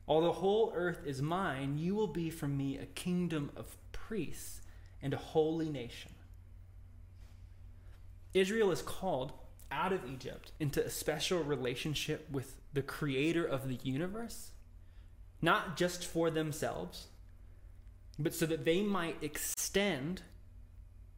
All 0.08 0.22
the 0.22 0.32
whole 0.32 0.72
earth 0.76 1.02
is 1.06 1.22
mine, 1.22 1.78
you 1.78 1.96
will 1.96 2.08
be 2.08 2.30
for 2.30 2.48
me 2.48 2.78
a 2.78 2.86
kingdom 2.86 3.52
of 3.58 3.76
priests 3.92 4.62
and 5.02 5.14
a 5.14 5.18
holy 5.18 5.70
nation. 5.70 6.12
Israel 8.34 8.72
is 8.72 8.82
called 8.82 9.34
out 9.72 9.94
of 9.94 10.10
Egypt 10.10 10.52
into 10.60 10.84
a 10.84 10.90
special 10.90 11.44
relationship 11.44 12.28
with 12.32 12.56
the 12.74 12.82
creator 12.82 13.46
of 13.46 13.68
the 13.68 13.80
universe, 13.84 14.52
not 15.42 15.78
just 15.78 16.06
for 16.06 16.30
themselves, 16.30 17.08
but 18.20 18.34
so 18.34 18.46
that 18.46 18.66
they 18.66 18.82
might 18.82 19.18
extend 19.22 20.22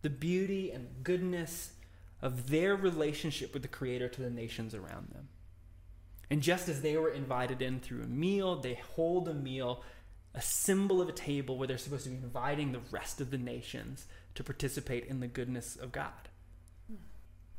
the 0.01 0.09
beauty 0.09 0.71
and 0.71 1.03
goodness 1.03 1.73
of 2.21 2.49
their 2.49 2.75
relationship 2.75 3.53
with 3.53 3.61
the 3.61 3.67
creator 3.67 4.07
to 4.07 4.21
the 4.21 4.29
nations 4.29 4.73
around 4.73 5.09
them. 5.11 5.27
And 6.29 6.41
just 6.41 6.69
as 6.69 6.81
they 6.81 6.97
were 6.97 7.09
invited 7.09 7.61
in 7.61 7.79
through 7.79 8.03
a 8.03 8.07
meal, 8.07 8.55
they 8.55 8.79
hold 8.95 9.27
a 9.27 9.33
meal, 9.33 9.83
a 10.33 10.41
symbol 10.41 11.01
of 11.01 11.09
a 11.09 11.13
table 11.13 11.57
where 11.57 11.67
they're 11.67 11.77
supposed 11.77 12.05
to 12.05 12.09
be 12.09 12.15
inviting 12.15 12.71
the 12.71 12.81
rest 12.91 13.21
of 13.21 13.29
the 13.29 13.37
nations 13.37 14.07
to 14.35 14.43
participate 14.43 15.05
in 15.05 15.19
the 15.19 15.27
goodness 15.27 15.75
of 15.75 15.91
God. 15.91 16.29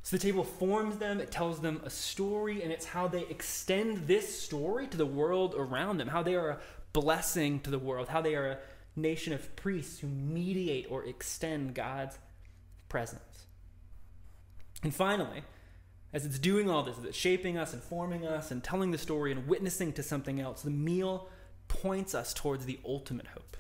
So 0.05 0.19
the 0.19 0.23
table 0.23 0.45
forms 0.45 0.99
them, 0.99 1.19
it 1.19 1.31
tells 1.31 1.61
them 1.61 1.81
a 1.83 1.89
story, 1.89 2.63
and 2.63 2.71
it's 2.71 2.85
how 2.85 3.09
they 3.09 3.23
extend 3.23 4.07
this 4.07 4.39
story 4.39 4.87
to 4.89 4.99
the 4.99 5.07
world 5.07 5.55
around 5.57 5.97
them, 5.97 6.09
how 6.09 6.23
they 6.23 6.35
are 6.35 6.51
a 6.51 6.59
blessing 6.93 7.59
to 7.61 7.71
the 7.71 7.79
world, 7.79 8.09
how 8.09 8.21
they 8.21 8.35
are 8.35 8.51
a 8.51 8.59
nation 8.97 9.33
of 9.33 9.57
priests 9.57 10.01
who 10.01 10.07
mediate 10.07 10.87
or 10.91 11.05
extend 11.07 11.75
God's 11.75 12.19
presence. 12.91 13.47
And 14.83 14.95
finally, 14.95 15.43
as 16.13 16.27
it's 16.27 16.39
doing 16.39 16.69
all 16.69 16.83
this, 16.83 16.97
it's 17.03 17.17
shaping 17.17 17.57
us 17.57 17.73
and 17.73 17.83
forming 17.83 18.27
us 18.27 18.51
and 18.51 18.63
telling 18.63 18.91
the 18.91 18.99
story 18.99 19.33
and 19.33 19.49
witnessing 19.49 19.95
to 19.95 20.03
something 20.03 20.39
else, 20.39 20.61
the 20.61 20.71
meal 20.71 21.31
points 21.67 22.15
us 22.15 22.35
towards 22.35 22.67
the 22.67 22.79
ultimate 22.85 23.29
hope. 23.29 23.57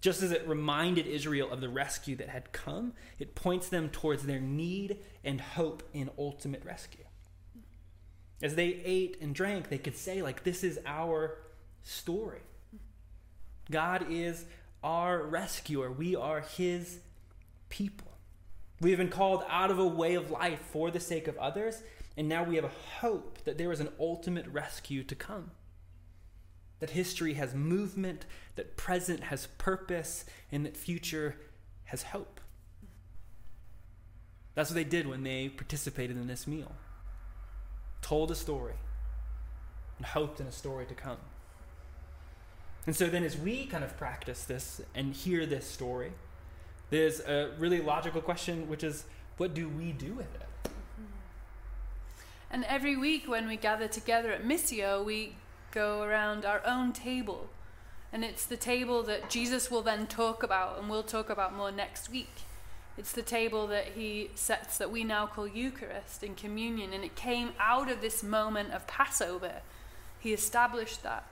Just 0.00 0.22
as 0.22 0.30
it 0.30 0.46
reminded 0.46 1.06
Israel 1.06 1.50
of 1.50 1.60
the 1.60 1.68
rescue 1.68 2.14
that 2.16 2.28
had 2.28 2.52
come, 2.52 2.92
it 3.18 3.34
points 3.34 3.68
them 3.68 3.88
towards 3.88 4.24
their 4.24 4.40
need 4.40 4.98
and 5.24 5.40
hope 5.40 5.82
in 5.92 6.10
ultimate 6.16 6.64
rescue. 6.64 7.04
As 8.40 8.54
they 8.54 8.80
ate 8.84 9.16
and 9.20 9.34
drank, 9.34 9.68
they 9.68 9.78
could 9.78 9.96
say, 9.96 10.22
like, 10.22 10.44
this 10.44 10.62
is 10.62 10.78
our 10.86 11.38
story. 11.82 12.42
God 13.70 14.06
is 14.08 14.44
our 14.84 15.22
rescuer. 15.22 15.90
We 15.90 16.14
are 16.14 16.40
his 16.40 17.00
people. 17.68 18.06
We 18.80 18.90
have 18.90 18.98
been 18.98 19.08
called 19.08 19.42
out 19.48 19.72
of 19.72 19.80
a 19.80 19.86
way 19.86 20.14
of 20.14 20.30
life 20.30 20.60
for 20.70 20.92
the 20.92 21.00
sake 21.00 21.26
of 21.26 21.36
others, 21.38 21.82
and 22.16 22.28
now 22.28 22.44
we 22.44 22.54
have 22.54 22.64
a 22.64 23.00
hope 23.00 23.38
that 23.44 23.58
there 23.58 23.72
is 23.72 23.80
an 23.80 23.88
ultimate 23.98 24.46
rescue 24.46 25.02
to 25.02 25.16
come 25.16 25.50
that 26.80 26.90
history 26.90 27.34
has 27.34 27.54
movement, 27.54 28.24
that 28.56 28.76
present 28.76 29.24
has 29.24 29.46
purpose, 29.58 30.24
and 30.52 30.64
that 30.64 30.76
future 30.76 31.36
has 31.84 32.04
hope. 32.04 32.40
That's 34.54 34.70
what 34.70 34.74
they 34.74 34.84
did 34.84 35.06
when 35.06 35.22
they 35.22 35.48
participated 35.48 36.16
in 36.16 36.26
this 36.26 36.46
meal. 36.46 36.72
Told 38.02 38.30
a 38.30 38.34
story 38.34 38.74
and 39.96 40.06
hoped 40.06 40.40
in 40.40 40.46
a 40.46 40.52
story 40.52 40.86
to 40.86 40.94
come. 40.94 41.18
And 42.86 42.96
so 42.96 43.06
then, 43.06 43.22
as 43.22 43.36
we 43.36 43.66
kind 43.66 43.84
of 43.84 43.96
practice 43.96 44.44
this 44.44 44.80
and 44.94 45.12
hear 45.12 45.44
this 45.44 45.66
story, 45.66 46.12
there's 46.90 47.20
a 47.20 47.52
really 47.58 47.80
logical 47.80 48.20
question, 48.20 48.68
which 48.68 48.82
is 48.82 49.04
what 49.36 49.54
do 49.54 49.68
we 49.68 49.92
do 49.92 50.14
with 50.14 50.34
it? 50.34 50.70
And 52.50 52.64
every 52.64 52.96
week 52.96 53.28
when 53.28 53.46
we 53.46 53.56
gather 53.56 53.88
together 53.88 54.32
at 54.32 54.42
Missio, 54.42 55.04
we 55.04 55.36
go 55.70 56.02
around 56.02 56.44
our 56.44 56.62
own 56.64 56.92
table. 56.92 57.48
And 58.12 58.24
it's 58.24 58.46
the 58.46 58.56
table 58.56 59.02
that 59.04 59.28
Jesus 59.28 59.70
will 59.70 59.82
then 59.82 60.06
talk 60.06 60.42
about, 60.42 60.78
and 60.78 60.88
we'll 60.88 61.02
talk 61.02 61.28
about 61.28 61.54
more 61.54 61.70
next 61.70 62.10
week. 62.10 62.42
It's 62.96 63.12
the 63.12 63.22
table 63.22 63.66
that 63.68 63.88
he 63.94 64.30
sets 64.34 64.78
that 64.78 64.90
we 64.90 65.04
now 65.04 65.26
call 65.26 65.46
Eucharist 65.46 66.24
in 66.24 66.34
communion, 66.34 66.92
and 66.92 67.04
it 67.04 67.14
came 67.14 67.50
out 67.60 67.90
of 67.90 68.00
this 68.00 68.22
moment 68.22 68.72
of 68.72 68.86
Passover. 68.86 69.62
He 70.18 70.32
established 70.32 71.02
that. 71.02 71.24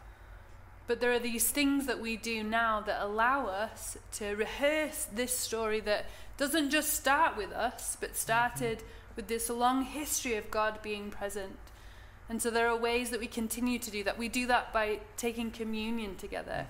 But 0.87 1.01
there 1.01 1.13
are 1.13 1.19
these 1.19 1.51
things 1.51 1.87
that 1.87 2.01
we 2.01 2.17
do 2.17 2.45
now 2.45 2.81
that 2.83 3.03
allow 3.03 3.47
us 3.47 3.97
to 4.13 4.37
rehearse 4.37 5.07
this 5.13 5.37
story 5.37 5.81
that 5.81 6.07
doesn't 6.37 6.71
just 6.71 6.95
start 6.95 7.37
with 7.37 7.51
us, 7.51 7.97
but 7.99 8.17
started 8.17 8.85
with 9.17 9.27
this 9.27 9.51
long 9.51 9.83
history 9.83 10.37
of 10.37 10.51
God 10.51 10.81
being 10.83 11.11
present. 11.11 11.57
And 12.29 12.43
so 12.43 12.51
there 12.51 12.69
are 12.69 12.77
ways 12.77 13.11
that 13.11 13.21
we 13.21 13.27
continue 13.29 13.79
to 13.79 13.91
do 13.91 14.03
that. 14.05 14.19
We 14.19 14.29
do 14.29 14.47
that 14.49 14.73
by 14.73 15.01
taking 15.17 15.51
communion 15.51 16.17
together, 16.17 16.67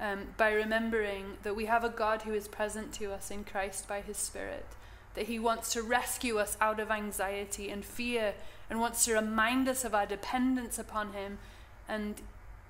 um, 0.00 0.28
by 0.36 0.50
remembering 0.52 1.36
that 1.44 1.54
we 1.54 1.66
have 1.66 1.84
a 1.84 1.88
God 1.88 2.22
who 2.22 2.32
is 2.34 2.48
present 2.48 2.92
to 2.94 3.12
us 3.12 3.30
in 3.30 3.44
Christ 3.44 3.86
by 3.86 4.00
his 4.00 4.16
Spirit, 4.16 4.66
that 5.14 5.26
he 5.26 5.38
wants 5.38 5.72
to 5.74 5.82
rescue 5.82 6.38
us 6.38 6.56
out 6.60 6.80
of 6.80 6.90
anxiety 6.90 7.70
and 7.70 7.84
fear 7.84 8.34
and 8.68 8.80
wants 8.80 9.04
to 9.04 9.14
remind 9.14 9.68
us 9.68 9.84
of 9.84 9.94
our 9.94 10.06
dependence 10.06 10.78
upon 10.78 11.12
him. 11.12 11.38
And 11.88 12.20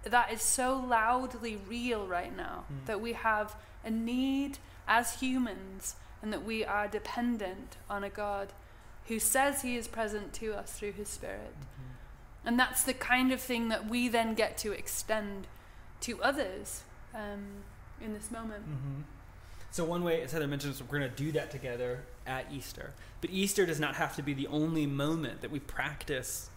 that 0.05 0.33
is 0.33 0.43
so 0.43 0.77
loudly 0.79 1.57
real 1.69 2.07
right 2.07 2.35
now 2.37 2.65
Mm. 2.71 2.87
that 2.87 3.01
we 3.01 3.13
have 3.15 3.55
a 3.85 3.91
need 3.91 4.59
as 4.87 5.21
humans 5.21 5.97
and 6.23 6.33
that 6.33 6.43
we 6.45 6.65
are 6.65 6.87
dependent 6.89 7.77
on 7.89 8.05
a 8.05 8.11
God 8.11 8.53
who 9.07 9.19
says 9.19 9.63
he 9.63 9.77
is 9.77 9.89
present 9.89 10.33
to 10.35 10.55
us 10.55 10.73
through 10.73 10.93
his 10.93 11.09
Spirit. 11.09 11.55
And 12.45 12.59
that's 12.59 12.83
the 12.85 12.95
kind 12.95 13.33
of 13.33 13.41
thing 13.41 13.69
that 13.69 13.89
we 13.89 14.09
then 14.09 14.35
get 14.35 14.57
to 14.59 14.73
extend 14.73 15.47
to 16.03 16.23
others 16.23 16.83
um, 17.15 17.65
in 18.01 18.15
this 18.15 18.31
moment. 18.31 18.65
hmm 18.65 19.03
So 19.71 19.85
one 19.85 20.03
way, 20.03 20.23
as 20.23 20.33
Heather 20.33 20.47
mentioned, 20.49 20.75
is 20.75 20.83
we're 20.83 20.99
going 20.99 21.11
to 21.11 21.17
do 21.17 21.33
that 21.33 21.51
together 21.51 22.05
at 22.27 22.47
Easter. 22.53 22.95
But 23.21 23.31
Easter 23.31 23.67
does 23.67 23.79
not 23.81 23.97
have 23.97 24.17
to 24.17 24.23
be 24.23 24.33
the 24.35 24.47
only 24.47 24.87
moment 24.87 25.43
that 25.43 25.51
we 25.51 25.59
practice 25.61 26.49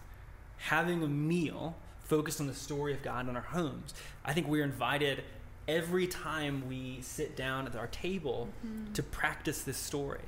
having 0.58 1.04
a 1.04 1.08
meal 1.08 1.76
focused 2.00 2.40
on 2.40 2.48
the 2.48 2.54
story 2.54 2.94
of 2.94 3.02
God 3.04 3.28
in 3.28 3.36
our 3.36 3.42
homes. 3.42 3.94
I 4.24 4.34
think 4.34 4.48
we're 4.48 4.64
invited 4.64 5.24
every 5.68 6.08
time 6.08 6.68
we 6.68 7.00
sit 7.02 7.36
down 7.36 7.66
at 7.68 7.76
our 7.76 7.88
table 7.88 8.50
Mm-hmm. 8.66 8.94
to 8.94 9.04
practice 9.04 9.64
this 9.64 9.78
story. 9.78 10.22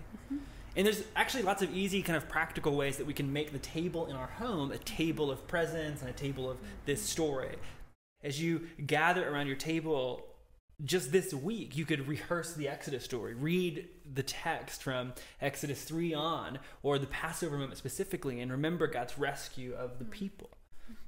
And 0.76 0.86
there's 0.86 1.04
actually 1.16 1.44
lots 1.44 1.62
of 1.62 1.74
easy, 1.74 2.02
kind 2.02 2.18
of 2.18 2.28
practical 2.28 2.76
ways 2.76 2.98
that 2.98 3.06
we 3.06 3.14
can 3.14 3.32
make 3.32 3.52
the 3.52 3.60
table 3.60 4.08
in 4.08 4.16
our 4.16 4.28
home 4.28 4.72
a 4.72 4.78
table 4.78 5.32
of 5.32 5.48
presence 5.48 6.02
and 6.02 6.10
a 6.10 6.14
table 6.14 6.50
of 6.50 6.58
this 6.86 7.02
story. 7.02 7.56
As 8.24 8.42
you 8.42 8.68
gather 8.86 9.28
around 9.30 9.48
your 9.48 9.56
table, 9.56 10.26
just 10.84 11.12
this 11.12 11.34
week, 11.34 11.78
you 11.78 11.86
could 11.86 12.08
rehearse 12.08 12.54
the 12.54 12.68
Exodus 12.68 13.06
story, 13.06 13.34
read 13.34 13.88
the 14.14 14.24
text 14.24 14.84
from 14.84 15.14
Exodus 15.40 15.84
3 15.84 16.14
on, 16.14 16.60
or 16.84 17.00
the 17.00 17.08
Passover 17.08 17.58
moment 17.58 17.78
specifically, 17.78 18.42
and 18.42 18.52
remember 18.52 18.88
God's 18.88 19.18
rescue 19.18 19.74
of 19.74 20.00
the 20.00 20.04
mm-hmm. 20.04 20.12
people. 20.12 20.50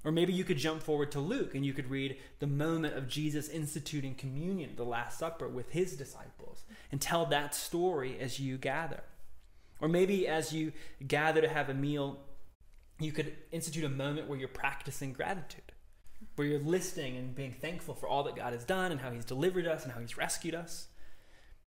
Or 0.05 0.11
maybe 0.11 0.31
you 0.31 0.45
could 0.45 0.57
jump 0.57 0.81
forward 0.81 1.11
to 1.11 1.19
Luke 1.19 1.53
and 1.53 1.65
you 1.65 1.73
could 1.73 1.89
read 1.89 2.17
the 2.39 2.47
moment 2.47 2.95
of 2.95 3.09
Jesus 3.09 3.49
instituting 3.49 4.15
communion, 4.15 4.73
the 4.75 4.85
Last 4.85 5.19
Supper, 5.19 5.49
with 5.49 5.71
his 5.71 5.97
disciples, 5.97 6.63
and 6.91 7.01
tell 7.01 7.25
that 7.25 7.53
story 7.53 8.17
as 8.19 8.39
you 8.39 8.57
gather. 8.57 9.03
Or 9.79 9.87
maybe 9.87 10.27
as 10.27 10.53
you 10.53 10.71
gather 11.05 11.41
to 11.41 11.47
have 11.47 11.69
a 11.69 11.73
meal, 11.73 12.19
you 12.99 13.11
could 13.11 13.35
institute 13.51 13.83
a 13.83 13.89
moment 13.89 14.27
where 14.27 14.39
you're 14.39 14.47
practicing 14.47 15.13
gratitude, 15.13 15.71
where 16.35 16.47
you're 16.47 16.59
listening 16.59 17.15
and 17.15 17.35
being 17.35 17.53
thankful 17.53 17.93
for 17.93 18.07
all 18.07 18.23
that 18.23 18.35
God 18.35 18.53
has 18.53 18.63
done 18.63 18.91
and 18.91 19.01
how 19.01 19.11
he's 19.11 19.25
delivered 19.25 19.67
us 19.67 19.83
and 19.83 19.91
how 19.91 19.99
he's 19.99 20.17
rescued 20.17 20.55
us. 20.55 20.87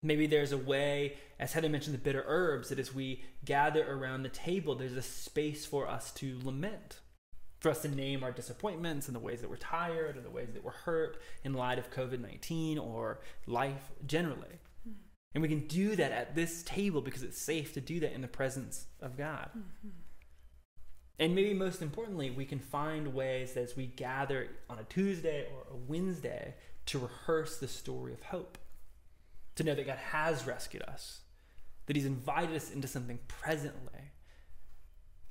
Maybe 0.02 0.28
there's 0.28 0.54
a 0.54 0.58
way, 0.58 1.18
as 1.40 1.54
Heather 1.54 1.70
mentioned, 1.70 1.94
the 1.94 2.00
bitter 2.00 2.24
herbs, 2.26 2.70
that 2.70 2.80
as 2.80 2.96
we 2.96 3.24
gather 3.44 3.86
around 3.86 4.24
the 4.24 4.30
table, 4.30 4.76
there's 4.76 4.94
a 4.94 5.02
space 5.02 5.66
for 5.66 5.90
us 5.90 6.12
to 6.14 6.40
lament, 6.44 7.00
for 7.60 7.70
us 7.70 7.82
to 7.82 7.90
name 7.90 8.24
our 8.24 8.32
disappointments 8.32 9.08
and 9.08 9.16
the 9.16 9.20
ways 9.20 9.42
that 9.42 9.50
we're 9.50 9.58
tired 9.58 10.16
or 10.16 10.22
the 10.22 10.30
ways 10.30 10.54
that 10.54 10.64
we're 10.64 10.72
hurt 10.72 11.22
in 11.44 11.54
light 11.54 11.78
of 11.78 11.92
COVID 11.92 12.22
19 12.22 12.78
or 12.78 13.20
life 13.46 13.92
generally. 14.08 14.60
And 15.34 15.42
we 15.44 15.48
can 15.48 15.68
do 15.68 15.96
that 15.96 16.12
at 16.12 16.36
this 16.36 16.64
table 16.64 17.02
because 17.02 17.24
it's 17.24 17.40
safe 17.40 17.74
to 17.74 17.82
do 17.82 18.00
that 18.00 18.14
in 18.14 18.22
the 18.22 18.28
presence 18.28 18.86
of 19.00 19.18
God. 19.18 19.50
Mm-hmm. 19.56 19.90
And 21.20 21.36
maybe 21.36 21.54
most 21.54 21.82
importantly, 21.82 22.32
we 22.32 22.46
can 22.46 22.60
find 22.60 23.14
ways 23.14 23.58
as 23.58 23.76
we 23.76 23.88
gather 23.88 24.48
on 24.70 24.80
a 24.80 24.84
Tuesday 24.86 25.46
or 25.54 25.74
a 25.74 25.76
Wednesday 25.76 26.56
to 26.88 26.98
rehearse 26.98 27.58
the 27.58 27.68
story 27.68 28.14
of 28.14 28.24
hope. 28.24 28.58
To 29.56 29.64
know 29.66 29.76
that 29.76 29.86
God 29.86 29.98
has 29.98 30.48
rescued 30.48 30.84
us, 30.84 31.20
that 31.86 31.98
He's 31.98 32.06
invited 32.06 32.56
us 32.56 32.72
into 32.72 32.88
something 32.88 33.20
presently, 33.28 34.14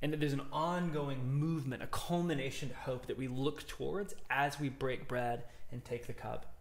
and 0.03 0.13
that 0.13 0.19
there's 0.19 0.33
an 0.33 0.45
ongoing 0.53 1.33
movement, 1.33 1.81
a 1.81 1.87
culmination 1.87 2.69
to 2.69 2.75
hope 2.75 3.07
that 3.07 3.17
we 3.17 3.27
look 3.27 3.67
towards 3.67 4.13
as 4.29 4.59
we 4.59 4.69
break 4.69 5.07
bread 5.07 5.45
and 5.71 5.83
take 5.83 6.05
the 6.05 6.13
cup, 6.13 6.53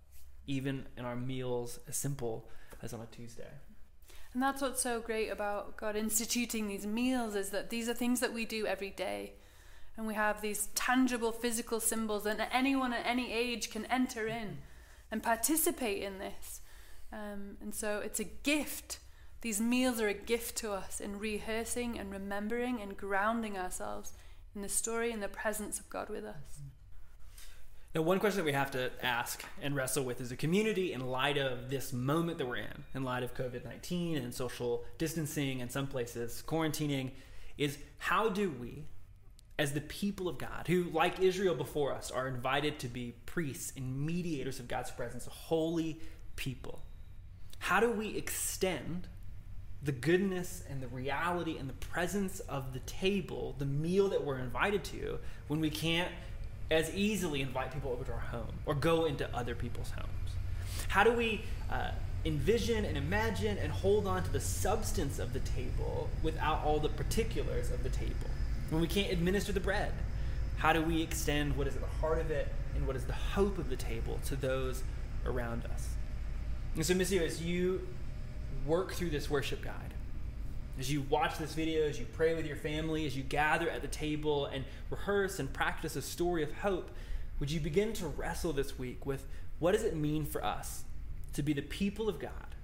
even 0.46 0.86
in 0.96 1.04
our 1.04 1.14
meals 1.14 1.78
as 1.86 1.98
simple 1.98 2.48
as 2.82 2.92
on 2.92 3.00
a 3.00 3.06
Tuesday. 3.06 3.50
And 4.32 4.42
that's 4.42 4.60
what's 4.60 4.82
so 4.82 5.00
great 5.00 5.30
about 5.30 5.76
God 5.76 5.96
instituting 5.96 6.68
these 6.68 6.86
meals 6.86 7.34
is 7.34 7.50
that 7.50 7.70
these 7.70 7.88
are 7.88 7.94
things 7.94 8.20
that 8.20 8.32
we 8.32 8.44
do 8.44 8.66
every 8.66 8.90
day. 8.90 9.32
And 9.96 10.06
we 10.06 10.14
have 10.14 10.40
these 10.40 10.68
tangible 10.74 11.32
physical 11.32 11.80
symbols, 11.80 12.24
and 12.24 12.40
anyone 12.52 12.92
at 12.92 13.04
any 13.04 13.32
age 13.32 13.70
can 13.70 13.84
enter 13.86 14.28
in 14.28 14.58
and 15.10 15.22
participate 15.22 16.02
in 16.02 16.18
this. 16.18 16.60
Um, 17.12 17.56
and 17.60 17.74
so 17.74 18.00
it's 18.04 18.20
a 18.20 18.24
gift. 18.24 19.00
These 19.40 19.60
meals 19.60 20.00
are 20.00 20.08
a 20.08 20.14
gift 20.14 20.56
to 20.58 20.72
us 20.72 21.00
in 21.00 21.18
rehearsing 21.18 21.98
and 21.98 22.12
remembering 22.12 22.80
and 22.80 22.96
grounding 22.96 23.58
ourselves 23.58 24.12
in 24.54 24.62
the 24.62 24.68
story 24.68 25.10
and 25.10 25.22
the 25.22 25.28
presence 25.28 25.80
of 25.80 25.90
God 25.90 26.08
with 26.08 26.24
us. 26.24 26.60
Now, 27.94 28.02
one 28.02 28.20
question 28.20 28.38
that 28.38 28.44
we 28.44 28.52
have 28.52 28.70
to 28.72 28.90
ask 29.02 29.42
and 29.62 29.74
wrestle 29.74 30.04
with 30.04 30.20
as 30.20 30.30
a 30.30 30.36
community 30.36 30.92
in 30.92 31.06
light 31.06 31.38
of 31.38 31.70
this 31.70 31.92
moment 31.92 32.36
that 32.38 32.46
we're 32.46 32.56
in, 32.56 32.84
in 32.94 33.02
light 33.02 33.22
of 33.22 33.34
COVID 33.34 33.64
19 33.64 34.18
and 34.18 34.34
social 34.34 34.84
distancing, 34.98 35.62
and 35.62 35.72
some 35.72 35.86
places 35.86 36.42
quarantining, 36.46 37.12
is 37.56 37.78
how 37.96 38.28
do 38.28 38.50
we, 38.50 38.84
as 39.58 39.72
the 39.72 39.80
people 39.80 40.28
of 40.28 40.36
God, 40.36 40.66
who, 40.66 40.84
like 40.84 41.18
Israel 41.20 41.54
before 41.54 41.94
us, 41.94 42.10
are 42.10 42.28
invited 42.28 42.78
to 42.80 42.88
be 42.88 43.14
priests 43.24 43.72
and 43.74 44.06
mediators 44.06 44.60
of 44.60 44.68
God's 44.68 44.90
presence, 44.90 45.26
a 45.26 45.30
holy 45.30 45.98
people, 46.36 46.82
how 47.58 47.80
do 47.80 47.90
we 47.90 48.16
extend 48.16 49.08
the 49.82 49.92
goodness 49.92 50.62
and 50.68 50.82
the 50.82 50.88
reality 50.88 51.56
and 51.56 51.68
the 51.68 51.74
presence 51.74 52.40
of 52.40 52.72
the 52.72 52.80
table, 52.80 53.54
the 53.58 53.64
meal 53.64 54.08
that 54.08 54.24
we're 54.24 54.38
invited 54.38 54.84
to, 54.84 55.18
when 55.46 55.60
we 55.60 55.70
can't 55.70 56.10
as 56.70 56.94
easily 56.94 57.40
invite 57.40 57.72
people 57.72 57.90
over 57.92 58.04
to 58.04 58.12
our 58.12 58.18
home 58.18 58.52
or 58.66 58.74
go 58.74 59.06
into 59.06 59.28
other 59.34 59.54
people's 59.54 59.90
homes? 59.90 60.08
How 60.88 61.04
do 61.04 61.12
we 61.12 61.42
uh, 61.70 61.92
envision 62.24 62.84
and 62.84 62.96
imagine 62.96 63.58
and 63.58 63.72
hold 63.72 64.06
on 64.06 64.22
to 64.22 64.30
the 64.30 64.40
substance 64.40 65.18
of 65.18 65.32
the 65.32 65.40
table 65.40 66.08
without 66.22 66.64
all 66.64 66.78
the 66.78 66.88
particulars 66.88 67.70
of 67.70 67.82
the 67.82 67.90
table? 67.90 68.30
When 68.70 68.80
we 68.80 68.86
can't 68.86 69.12
administer 69.12 69.52
the 69.52 69.60
bread, 69.60 69.92
how 70.58 70.72
do 70.72 70.82
we 70.82 71.02
extend 71.02 71.56
what 71.56 71.66
is 71.66 71.74
at 71.74 71.80
the 71.80 72.00
heart 72.00 72.18
of 72.18 72.30
it 72.30 72.48
and 72.74 72.86
what 72.86 72.96
is 72.96 73.04
the 73.04 73.12
hope 73.12 73.58
of 73.58 73.70
the 73.70 73.76
table 73.76 74.18
to 74.26 74.36
those 74.36 74.82
around 75.24 75.64
us? 75.66 75.88
And 76.74 76.84
so, 76.84 76.94
Missio, 76.94 77.22
as 77.22 77.42
you 77.42 77.86
work 78.66 78.92
through 78.92 79.10
this 79.10 79.30
worship 79.30 79.62
guide, 79.62 79.94
as 80.78 80.90
you 80.90 81.02
watch 81.02 81.38
this 81.38 81.54
video, 81.54 81.88
as 81.88 81.98
you 81.98 82.06
pray 82.12 82.34
with 82.34 82.46
your 82.46 82.56
family, 82.56 83.04
as 83.06 83.16
you 83.16 83.22
gather 83.24 83.68
at 83.68 83.82
the 83.82 83.88
table 83.88 84.46
and 84.46 84.64
rehearse 84.90 85.40
and 85.40 85.52
practice 85.52 85.96
a 85.96 86.02
story 86.02 86.42
of 86.42 86.52
hope, 86.54 86.90
would 87.40 87.50
you 87.50 87.58
begin 87.58 87.92
to 87.94 88.06
wrestle 88.06 88.52
this 88.52 88.78
week 88.78 89.04
with 89.04 89.24
what 89.58 89.72
does 89.72 89.82
it 89.82 89.96
mean 89.96 90.24
for 90.24 90.44
us 90.44 90.84
to 91.32 91.42
be 91.42 91.52
the 91.52 91.62
people 91.62 92.08
of 92.08 92.20
God 92.20 92.54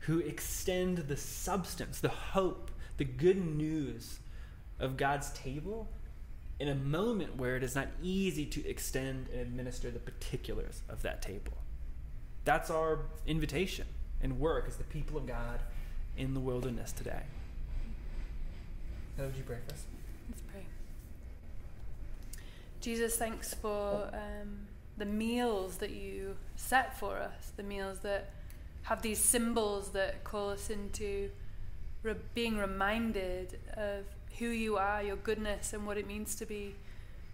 who 0.00 0.18
extend 0.18 0.98
the 0.98 1.16
substance, 1.16 2.00
the 2.00 2.08
hope, 2.08 2.70
the 2.98 3.04
good 3.04 3.44
news 3.44 4.18
of 4.78 4.96
God's 4.96 5.30
table 5.30 5.88
in 6.60 6.68
a 6.68 6.74
moment 6.74 7.36
where 7.36 7.56
it 7.56 7.62
is 7.62 7.74
not 7.74 7.88
easy 8.02 8.44
to 8.46 8.66
extend 8.68 9.28
and 9.28 9.40
administer 9.40 9.90
the 9.90 9.98
particulars 9.98 10.82
of 10.88 11.02
that 11.02 11.22
table? 11.22 11.56
That's 12.44 12.70
our 12.70 13.00
invitation 13.26 13.86
and 14.20 14.38
work 14.38 14.66
as 14.68 14.76
the 14.76 14.84
people 14.84 15.16
of 15.16 15.26
God 15.26 15.60
in 16.16 16.34
the 16.34 16.40
wilderness 16.40 16.92
today. 16.92 17.22
How 19.18 19.24
would 19.24 19.36
you 19.36 19.42
pray? 19.42 19.56
Let's 19.66 19.82
pray. 20.52 20.64
Jesus, 22.80 23.16
thanks 23.16 23.52
for 23.52 24.08
um, 24.12 24.68
the 24.96 25.06
meals 25.06 25.78
that 25.78 25.90
you 25.90 26.36
set 26.54 26.96
for 27.00 27.16
us, 27.16 27.52
the 27.56 27.64
meals 27.64 27.98
that 28.00 28.30
have 28.82 29.02
these 29.02 29.18
symbols 29.18 29.90
that 29.90 30.22
call 30.22 30.50
us 30.50 30.70
into 30.70 31.30
re- 32.04 32.14
being 32.32 32.58
reminded 32.58 33.58
of 33.74 34.04
who 34.38 34.46
you 34.46 34.76
are, 34.76 35.02
your 35.02 35.16
goodness, 35.16 35.72
and 35.72 35.84
what 35.84 35.98
it 35.98 36.06
means 36.06 36.36
to 36.36 36.46
be 36.46 36.76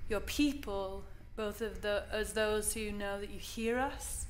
your 0.09 0.20
people, 0.20 1.05
both 1.37 1.61
of 1.61 1.83
the, 1.83 2.05
as 2.11 2.33
those 2.33 2.73
who 2.73 2.92
know 2.92 3.20
that 3.20 3.29
you 3.29 3.38
hear 3.38 3.79
us 3.79 4.25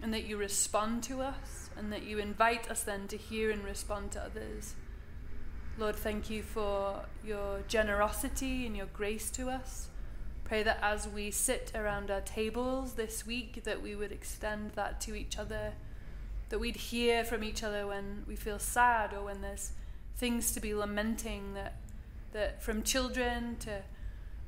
and 0.00 0.14
that 0.14 0.24
you 0.24 0.36
respond 0.36 1.02
to 1.02 1.20
us, 1.20 1.68
and 1.76 1.92
that 1.92 2.04
you 2.04 2.18
invite 2.18 2.70
us 2.70 2.84
then 2.84 3.08
to 3.08 3.16
hear 3.16 3.50
and 3.50 3.64
respond 3.64 4.12
to 4.12 4.22
others. 4.22 4.76
Lord, 5.78 5.96
thank 5.96 6.30
you 6.30 6.42
for 6.42 7.04
your 7.22 7.60
generosity 7.68 8.64
and 8.64 8.74
your 8.74 8.86
grace 8.86 9.30
to 9.32 9.50
us. 9.50 9.88
Pray 10.42 10.62
that 10.62 10.78
as 10.80 11.06
we 11.06 11.30
sit 11.30 11.70
around 11.74 12.10
our 12.10 12.22
tables 12.22 12.94
this 12.94 13.26
week, 13.26 13.62
that 13.64 13.82
we 13.82 13.94
would 13.94 14.10
extend 14.10 14.70
that 14.70 15.02
to 15.02 15.14
each 15.14 15.38
other, 15.38 15.74
that 16.48 16.58
we'd 16.58 16.76
hear 16.76 17.24
from 17.24 17.44
each 17.44 17.62
other 17.62 17.86
when 17.86 18.24
we 18.26 18.36
feel 18.36 18.58
sad 18.58 19.12
or 19.12 19.24
when 19.24 19.42
there's 19.42 19.72
things 20.16 20.52
to 20.52 20.60
be 20.60 20.72
lamenting, 20.72 21.52
that, 21.52 21.76
that 22.32 22.62
from 22.62 22.82
children 22.82 23.56
to 23.60 23.82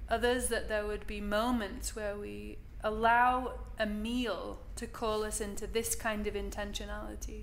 others, 0.09 0.49
that 0.49 0.71
there 0.71 0.87
would 0.87 1.07
be 1.07 1.21
moments 1.21 1.95
where 1.95 2.17
we 2.17 2.57
allow 2.83 3.53
a 3.79 3.85
meal 3.85 4.61
to 4.77 4.87
call 4.87 5.25
us 5.25 5.43
into 5.43 5.67
this 5.67 5.95
kind 5.95 6.27
of 6.27 6.33
intentionality. 6.33 7.43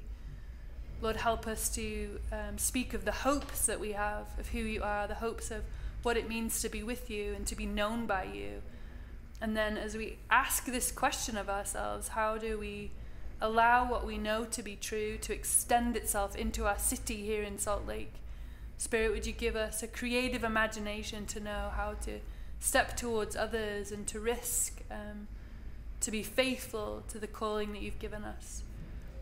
Lord, 1.02 1.18
help 1.18 1.46
us 1.46 1.70
to 1.76 2.20
um, 2.32 2.58
speak 2.58 2.94
of 2.94 3.06
the 3.06 3.12
hopes 3.12 3.66
that 3.66 3.80
we 3.80 3.92
have 3.92 4.28
of 4.40 4.50
who 4.50 4.60
you 4.60 4.82
are, 4.82 5.08
the 5.08 5.16
hopes 5.16 5.52
of 5.52 5.64
what 6.04 6.18
it 6.18 6.30
means 6.30 6.62
to 6.62 6.70
be 6.70 6.84
with 6.84 7.10
you 7.10 7.34
and 7.34 7.46
to 7.48 7.56
be 7.56 7.66
known 7.66 8.06
by 8.06 8.24
you. 8.24 8.62
And 9.42 9.56
then 9.56 9.78
as 9.78 9.98
we 9.98 10.18
ask 10.30 10.66
this 10.66 10.92
question 10.92 11.38
of 11.38 11.50
ourselves, 11.50 12.10
how 12.10 12.38
do 12.38 12.58
we 12.58 12.92
allow 13.42 13.90
what 13.90 14.06
we 14.06 14.18
know 14.18 14.46
to 14.46 14.64
be 14.64 14.76
true 14.76 15.18
to 15.18 15.34
extend 15.34 15.98
itself 15.98 16.36
into 16.36 16.66
our 16.66 16.80
city 16.80 17.26
here 17.26 17.44
in 17.44 17.60
Salt 17.60 17.86
Lake? 17.86 18.14
Spirit, 18.78 19.12
would 19.12 19.26
you 19.26 19.34
give 19.34 19.56
us 19.56 19.84
a 19.84 19.88
creative 19.88 20.44
imagination 20.44 21.26
to 21.28 21.40
know 21.40 21.72
how 21.76 21.96
to 22.06 22.20
step 22.60 22.96
towards 22.96 23.36
others 23.36 23.92
and 23.92 24.08
to 24.08 24.20
risk, 24.20 24.82
um, 24.90 25.28
to 26.02 26.12
be 26.12 26.24
faithful 26.24 27.04
to 27.10 27.20
the 27.20 27.28
calling 27.28 27.74
that 27.74 27.82
you've 27.82 28.00
given 28.00 28.24
us? 28.24 28.64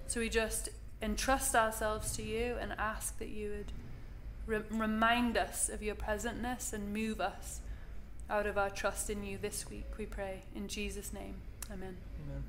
So 0.08 0.20
we 0.20 0.30
just 0.30 0.70
entrust 1.04 1.54
ourselves 1.56 2.16
to 2.16 2.24
you 2.24 2.56
and 2.60 2.74
ask 2.80 3.20
that 3.20 3.30
you 3.30 3.50
would 3.50 3.72
Re- 4.46 4.62
remind 4.70 5.38
us 5.38 5.70
of 5.70 5.82
your 5.82 5.96
presentness 5.96 6.74
and 6.74 6.94
move 6.94 7.22
us 7.22 7.62
out 8.30 8.46
of 8.46 8.58
our 8.58 8.70
trust 8.70 9.10
in 9.10 9.24
you 9.24 9.38
this 9.38 9.70
week, 9.70 9.86
we 9.98 10.06
pray. 10.06 10.42
In 10.56 10.68
Jesus' 10.68 11.14
name, 11.14 11.36
amen. 11.72 11.96
Amen. 12.28 12.44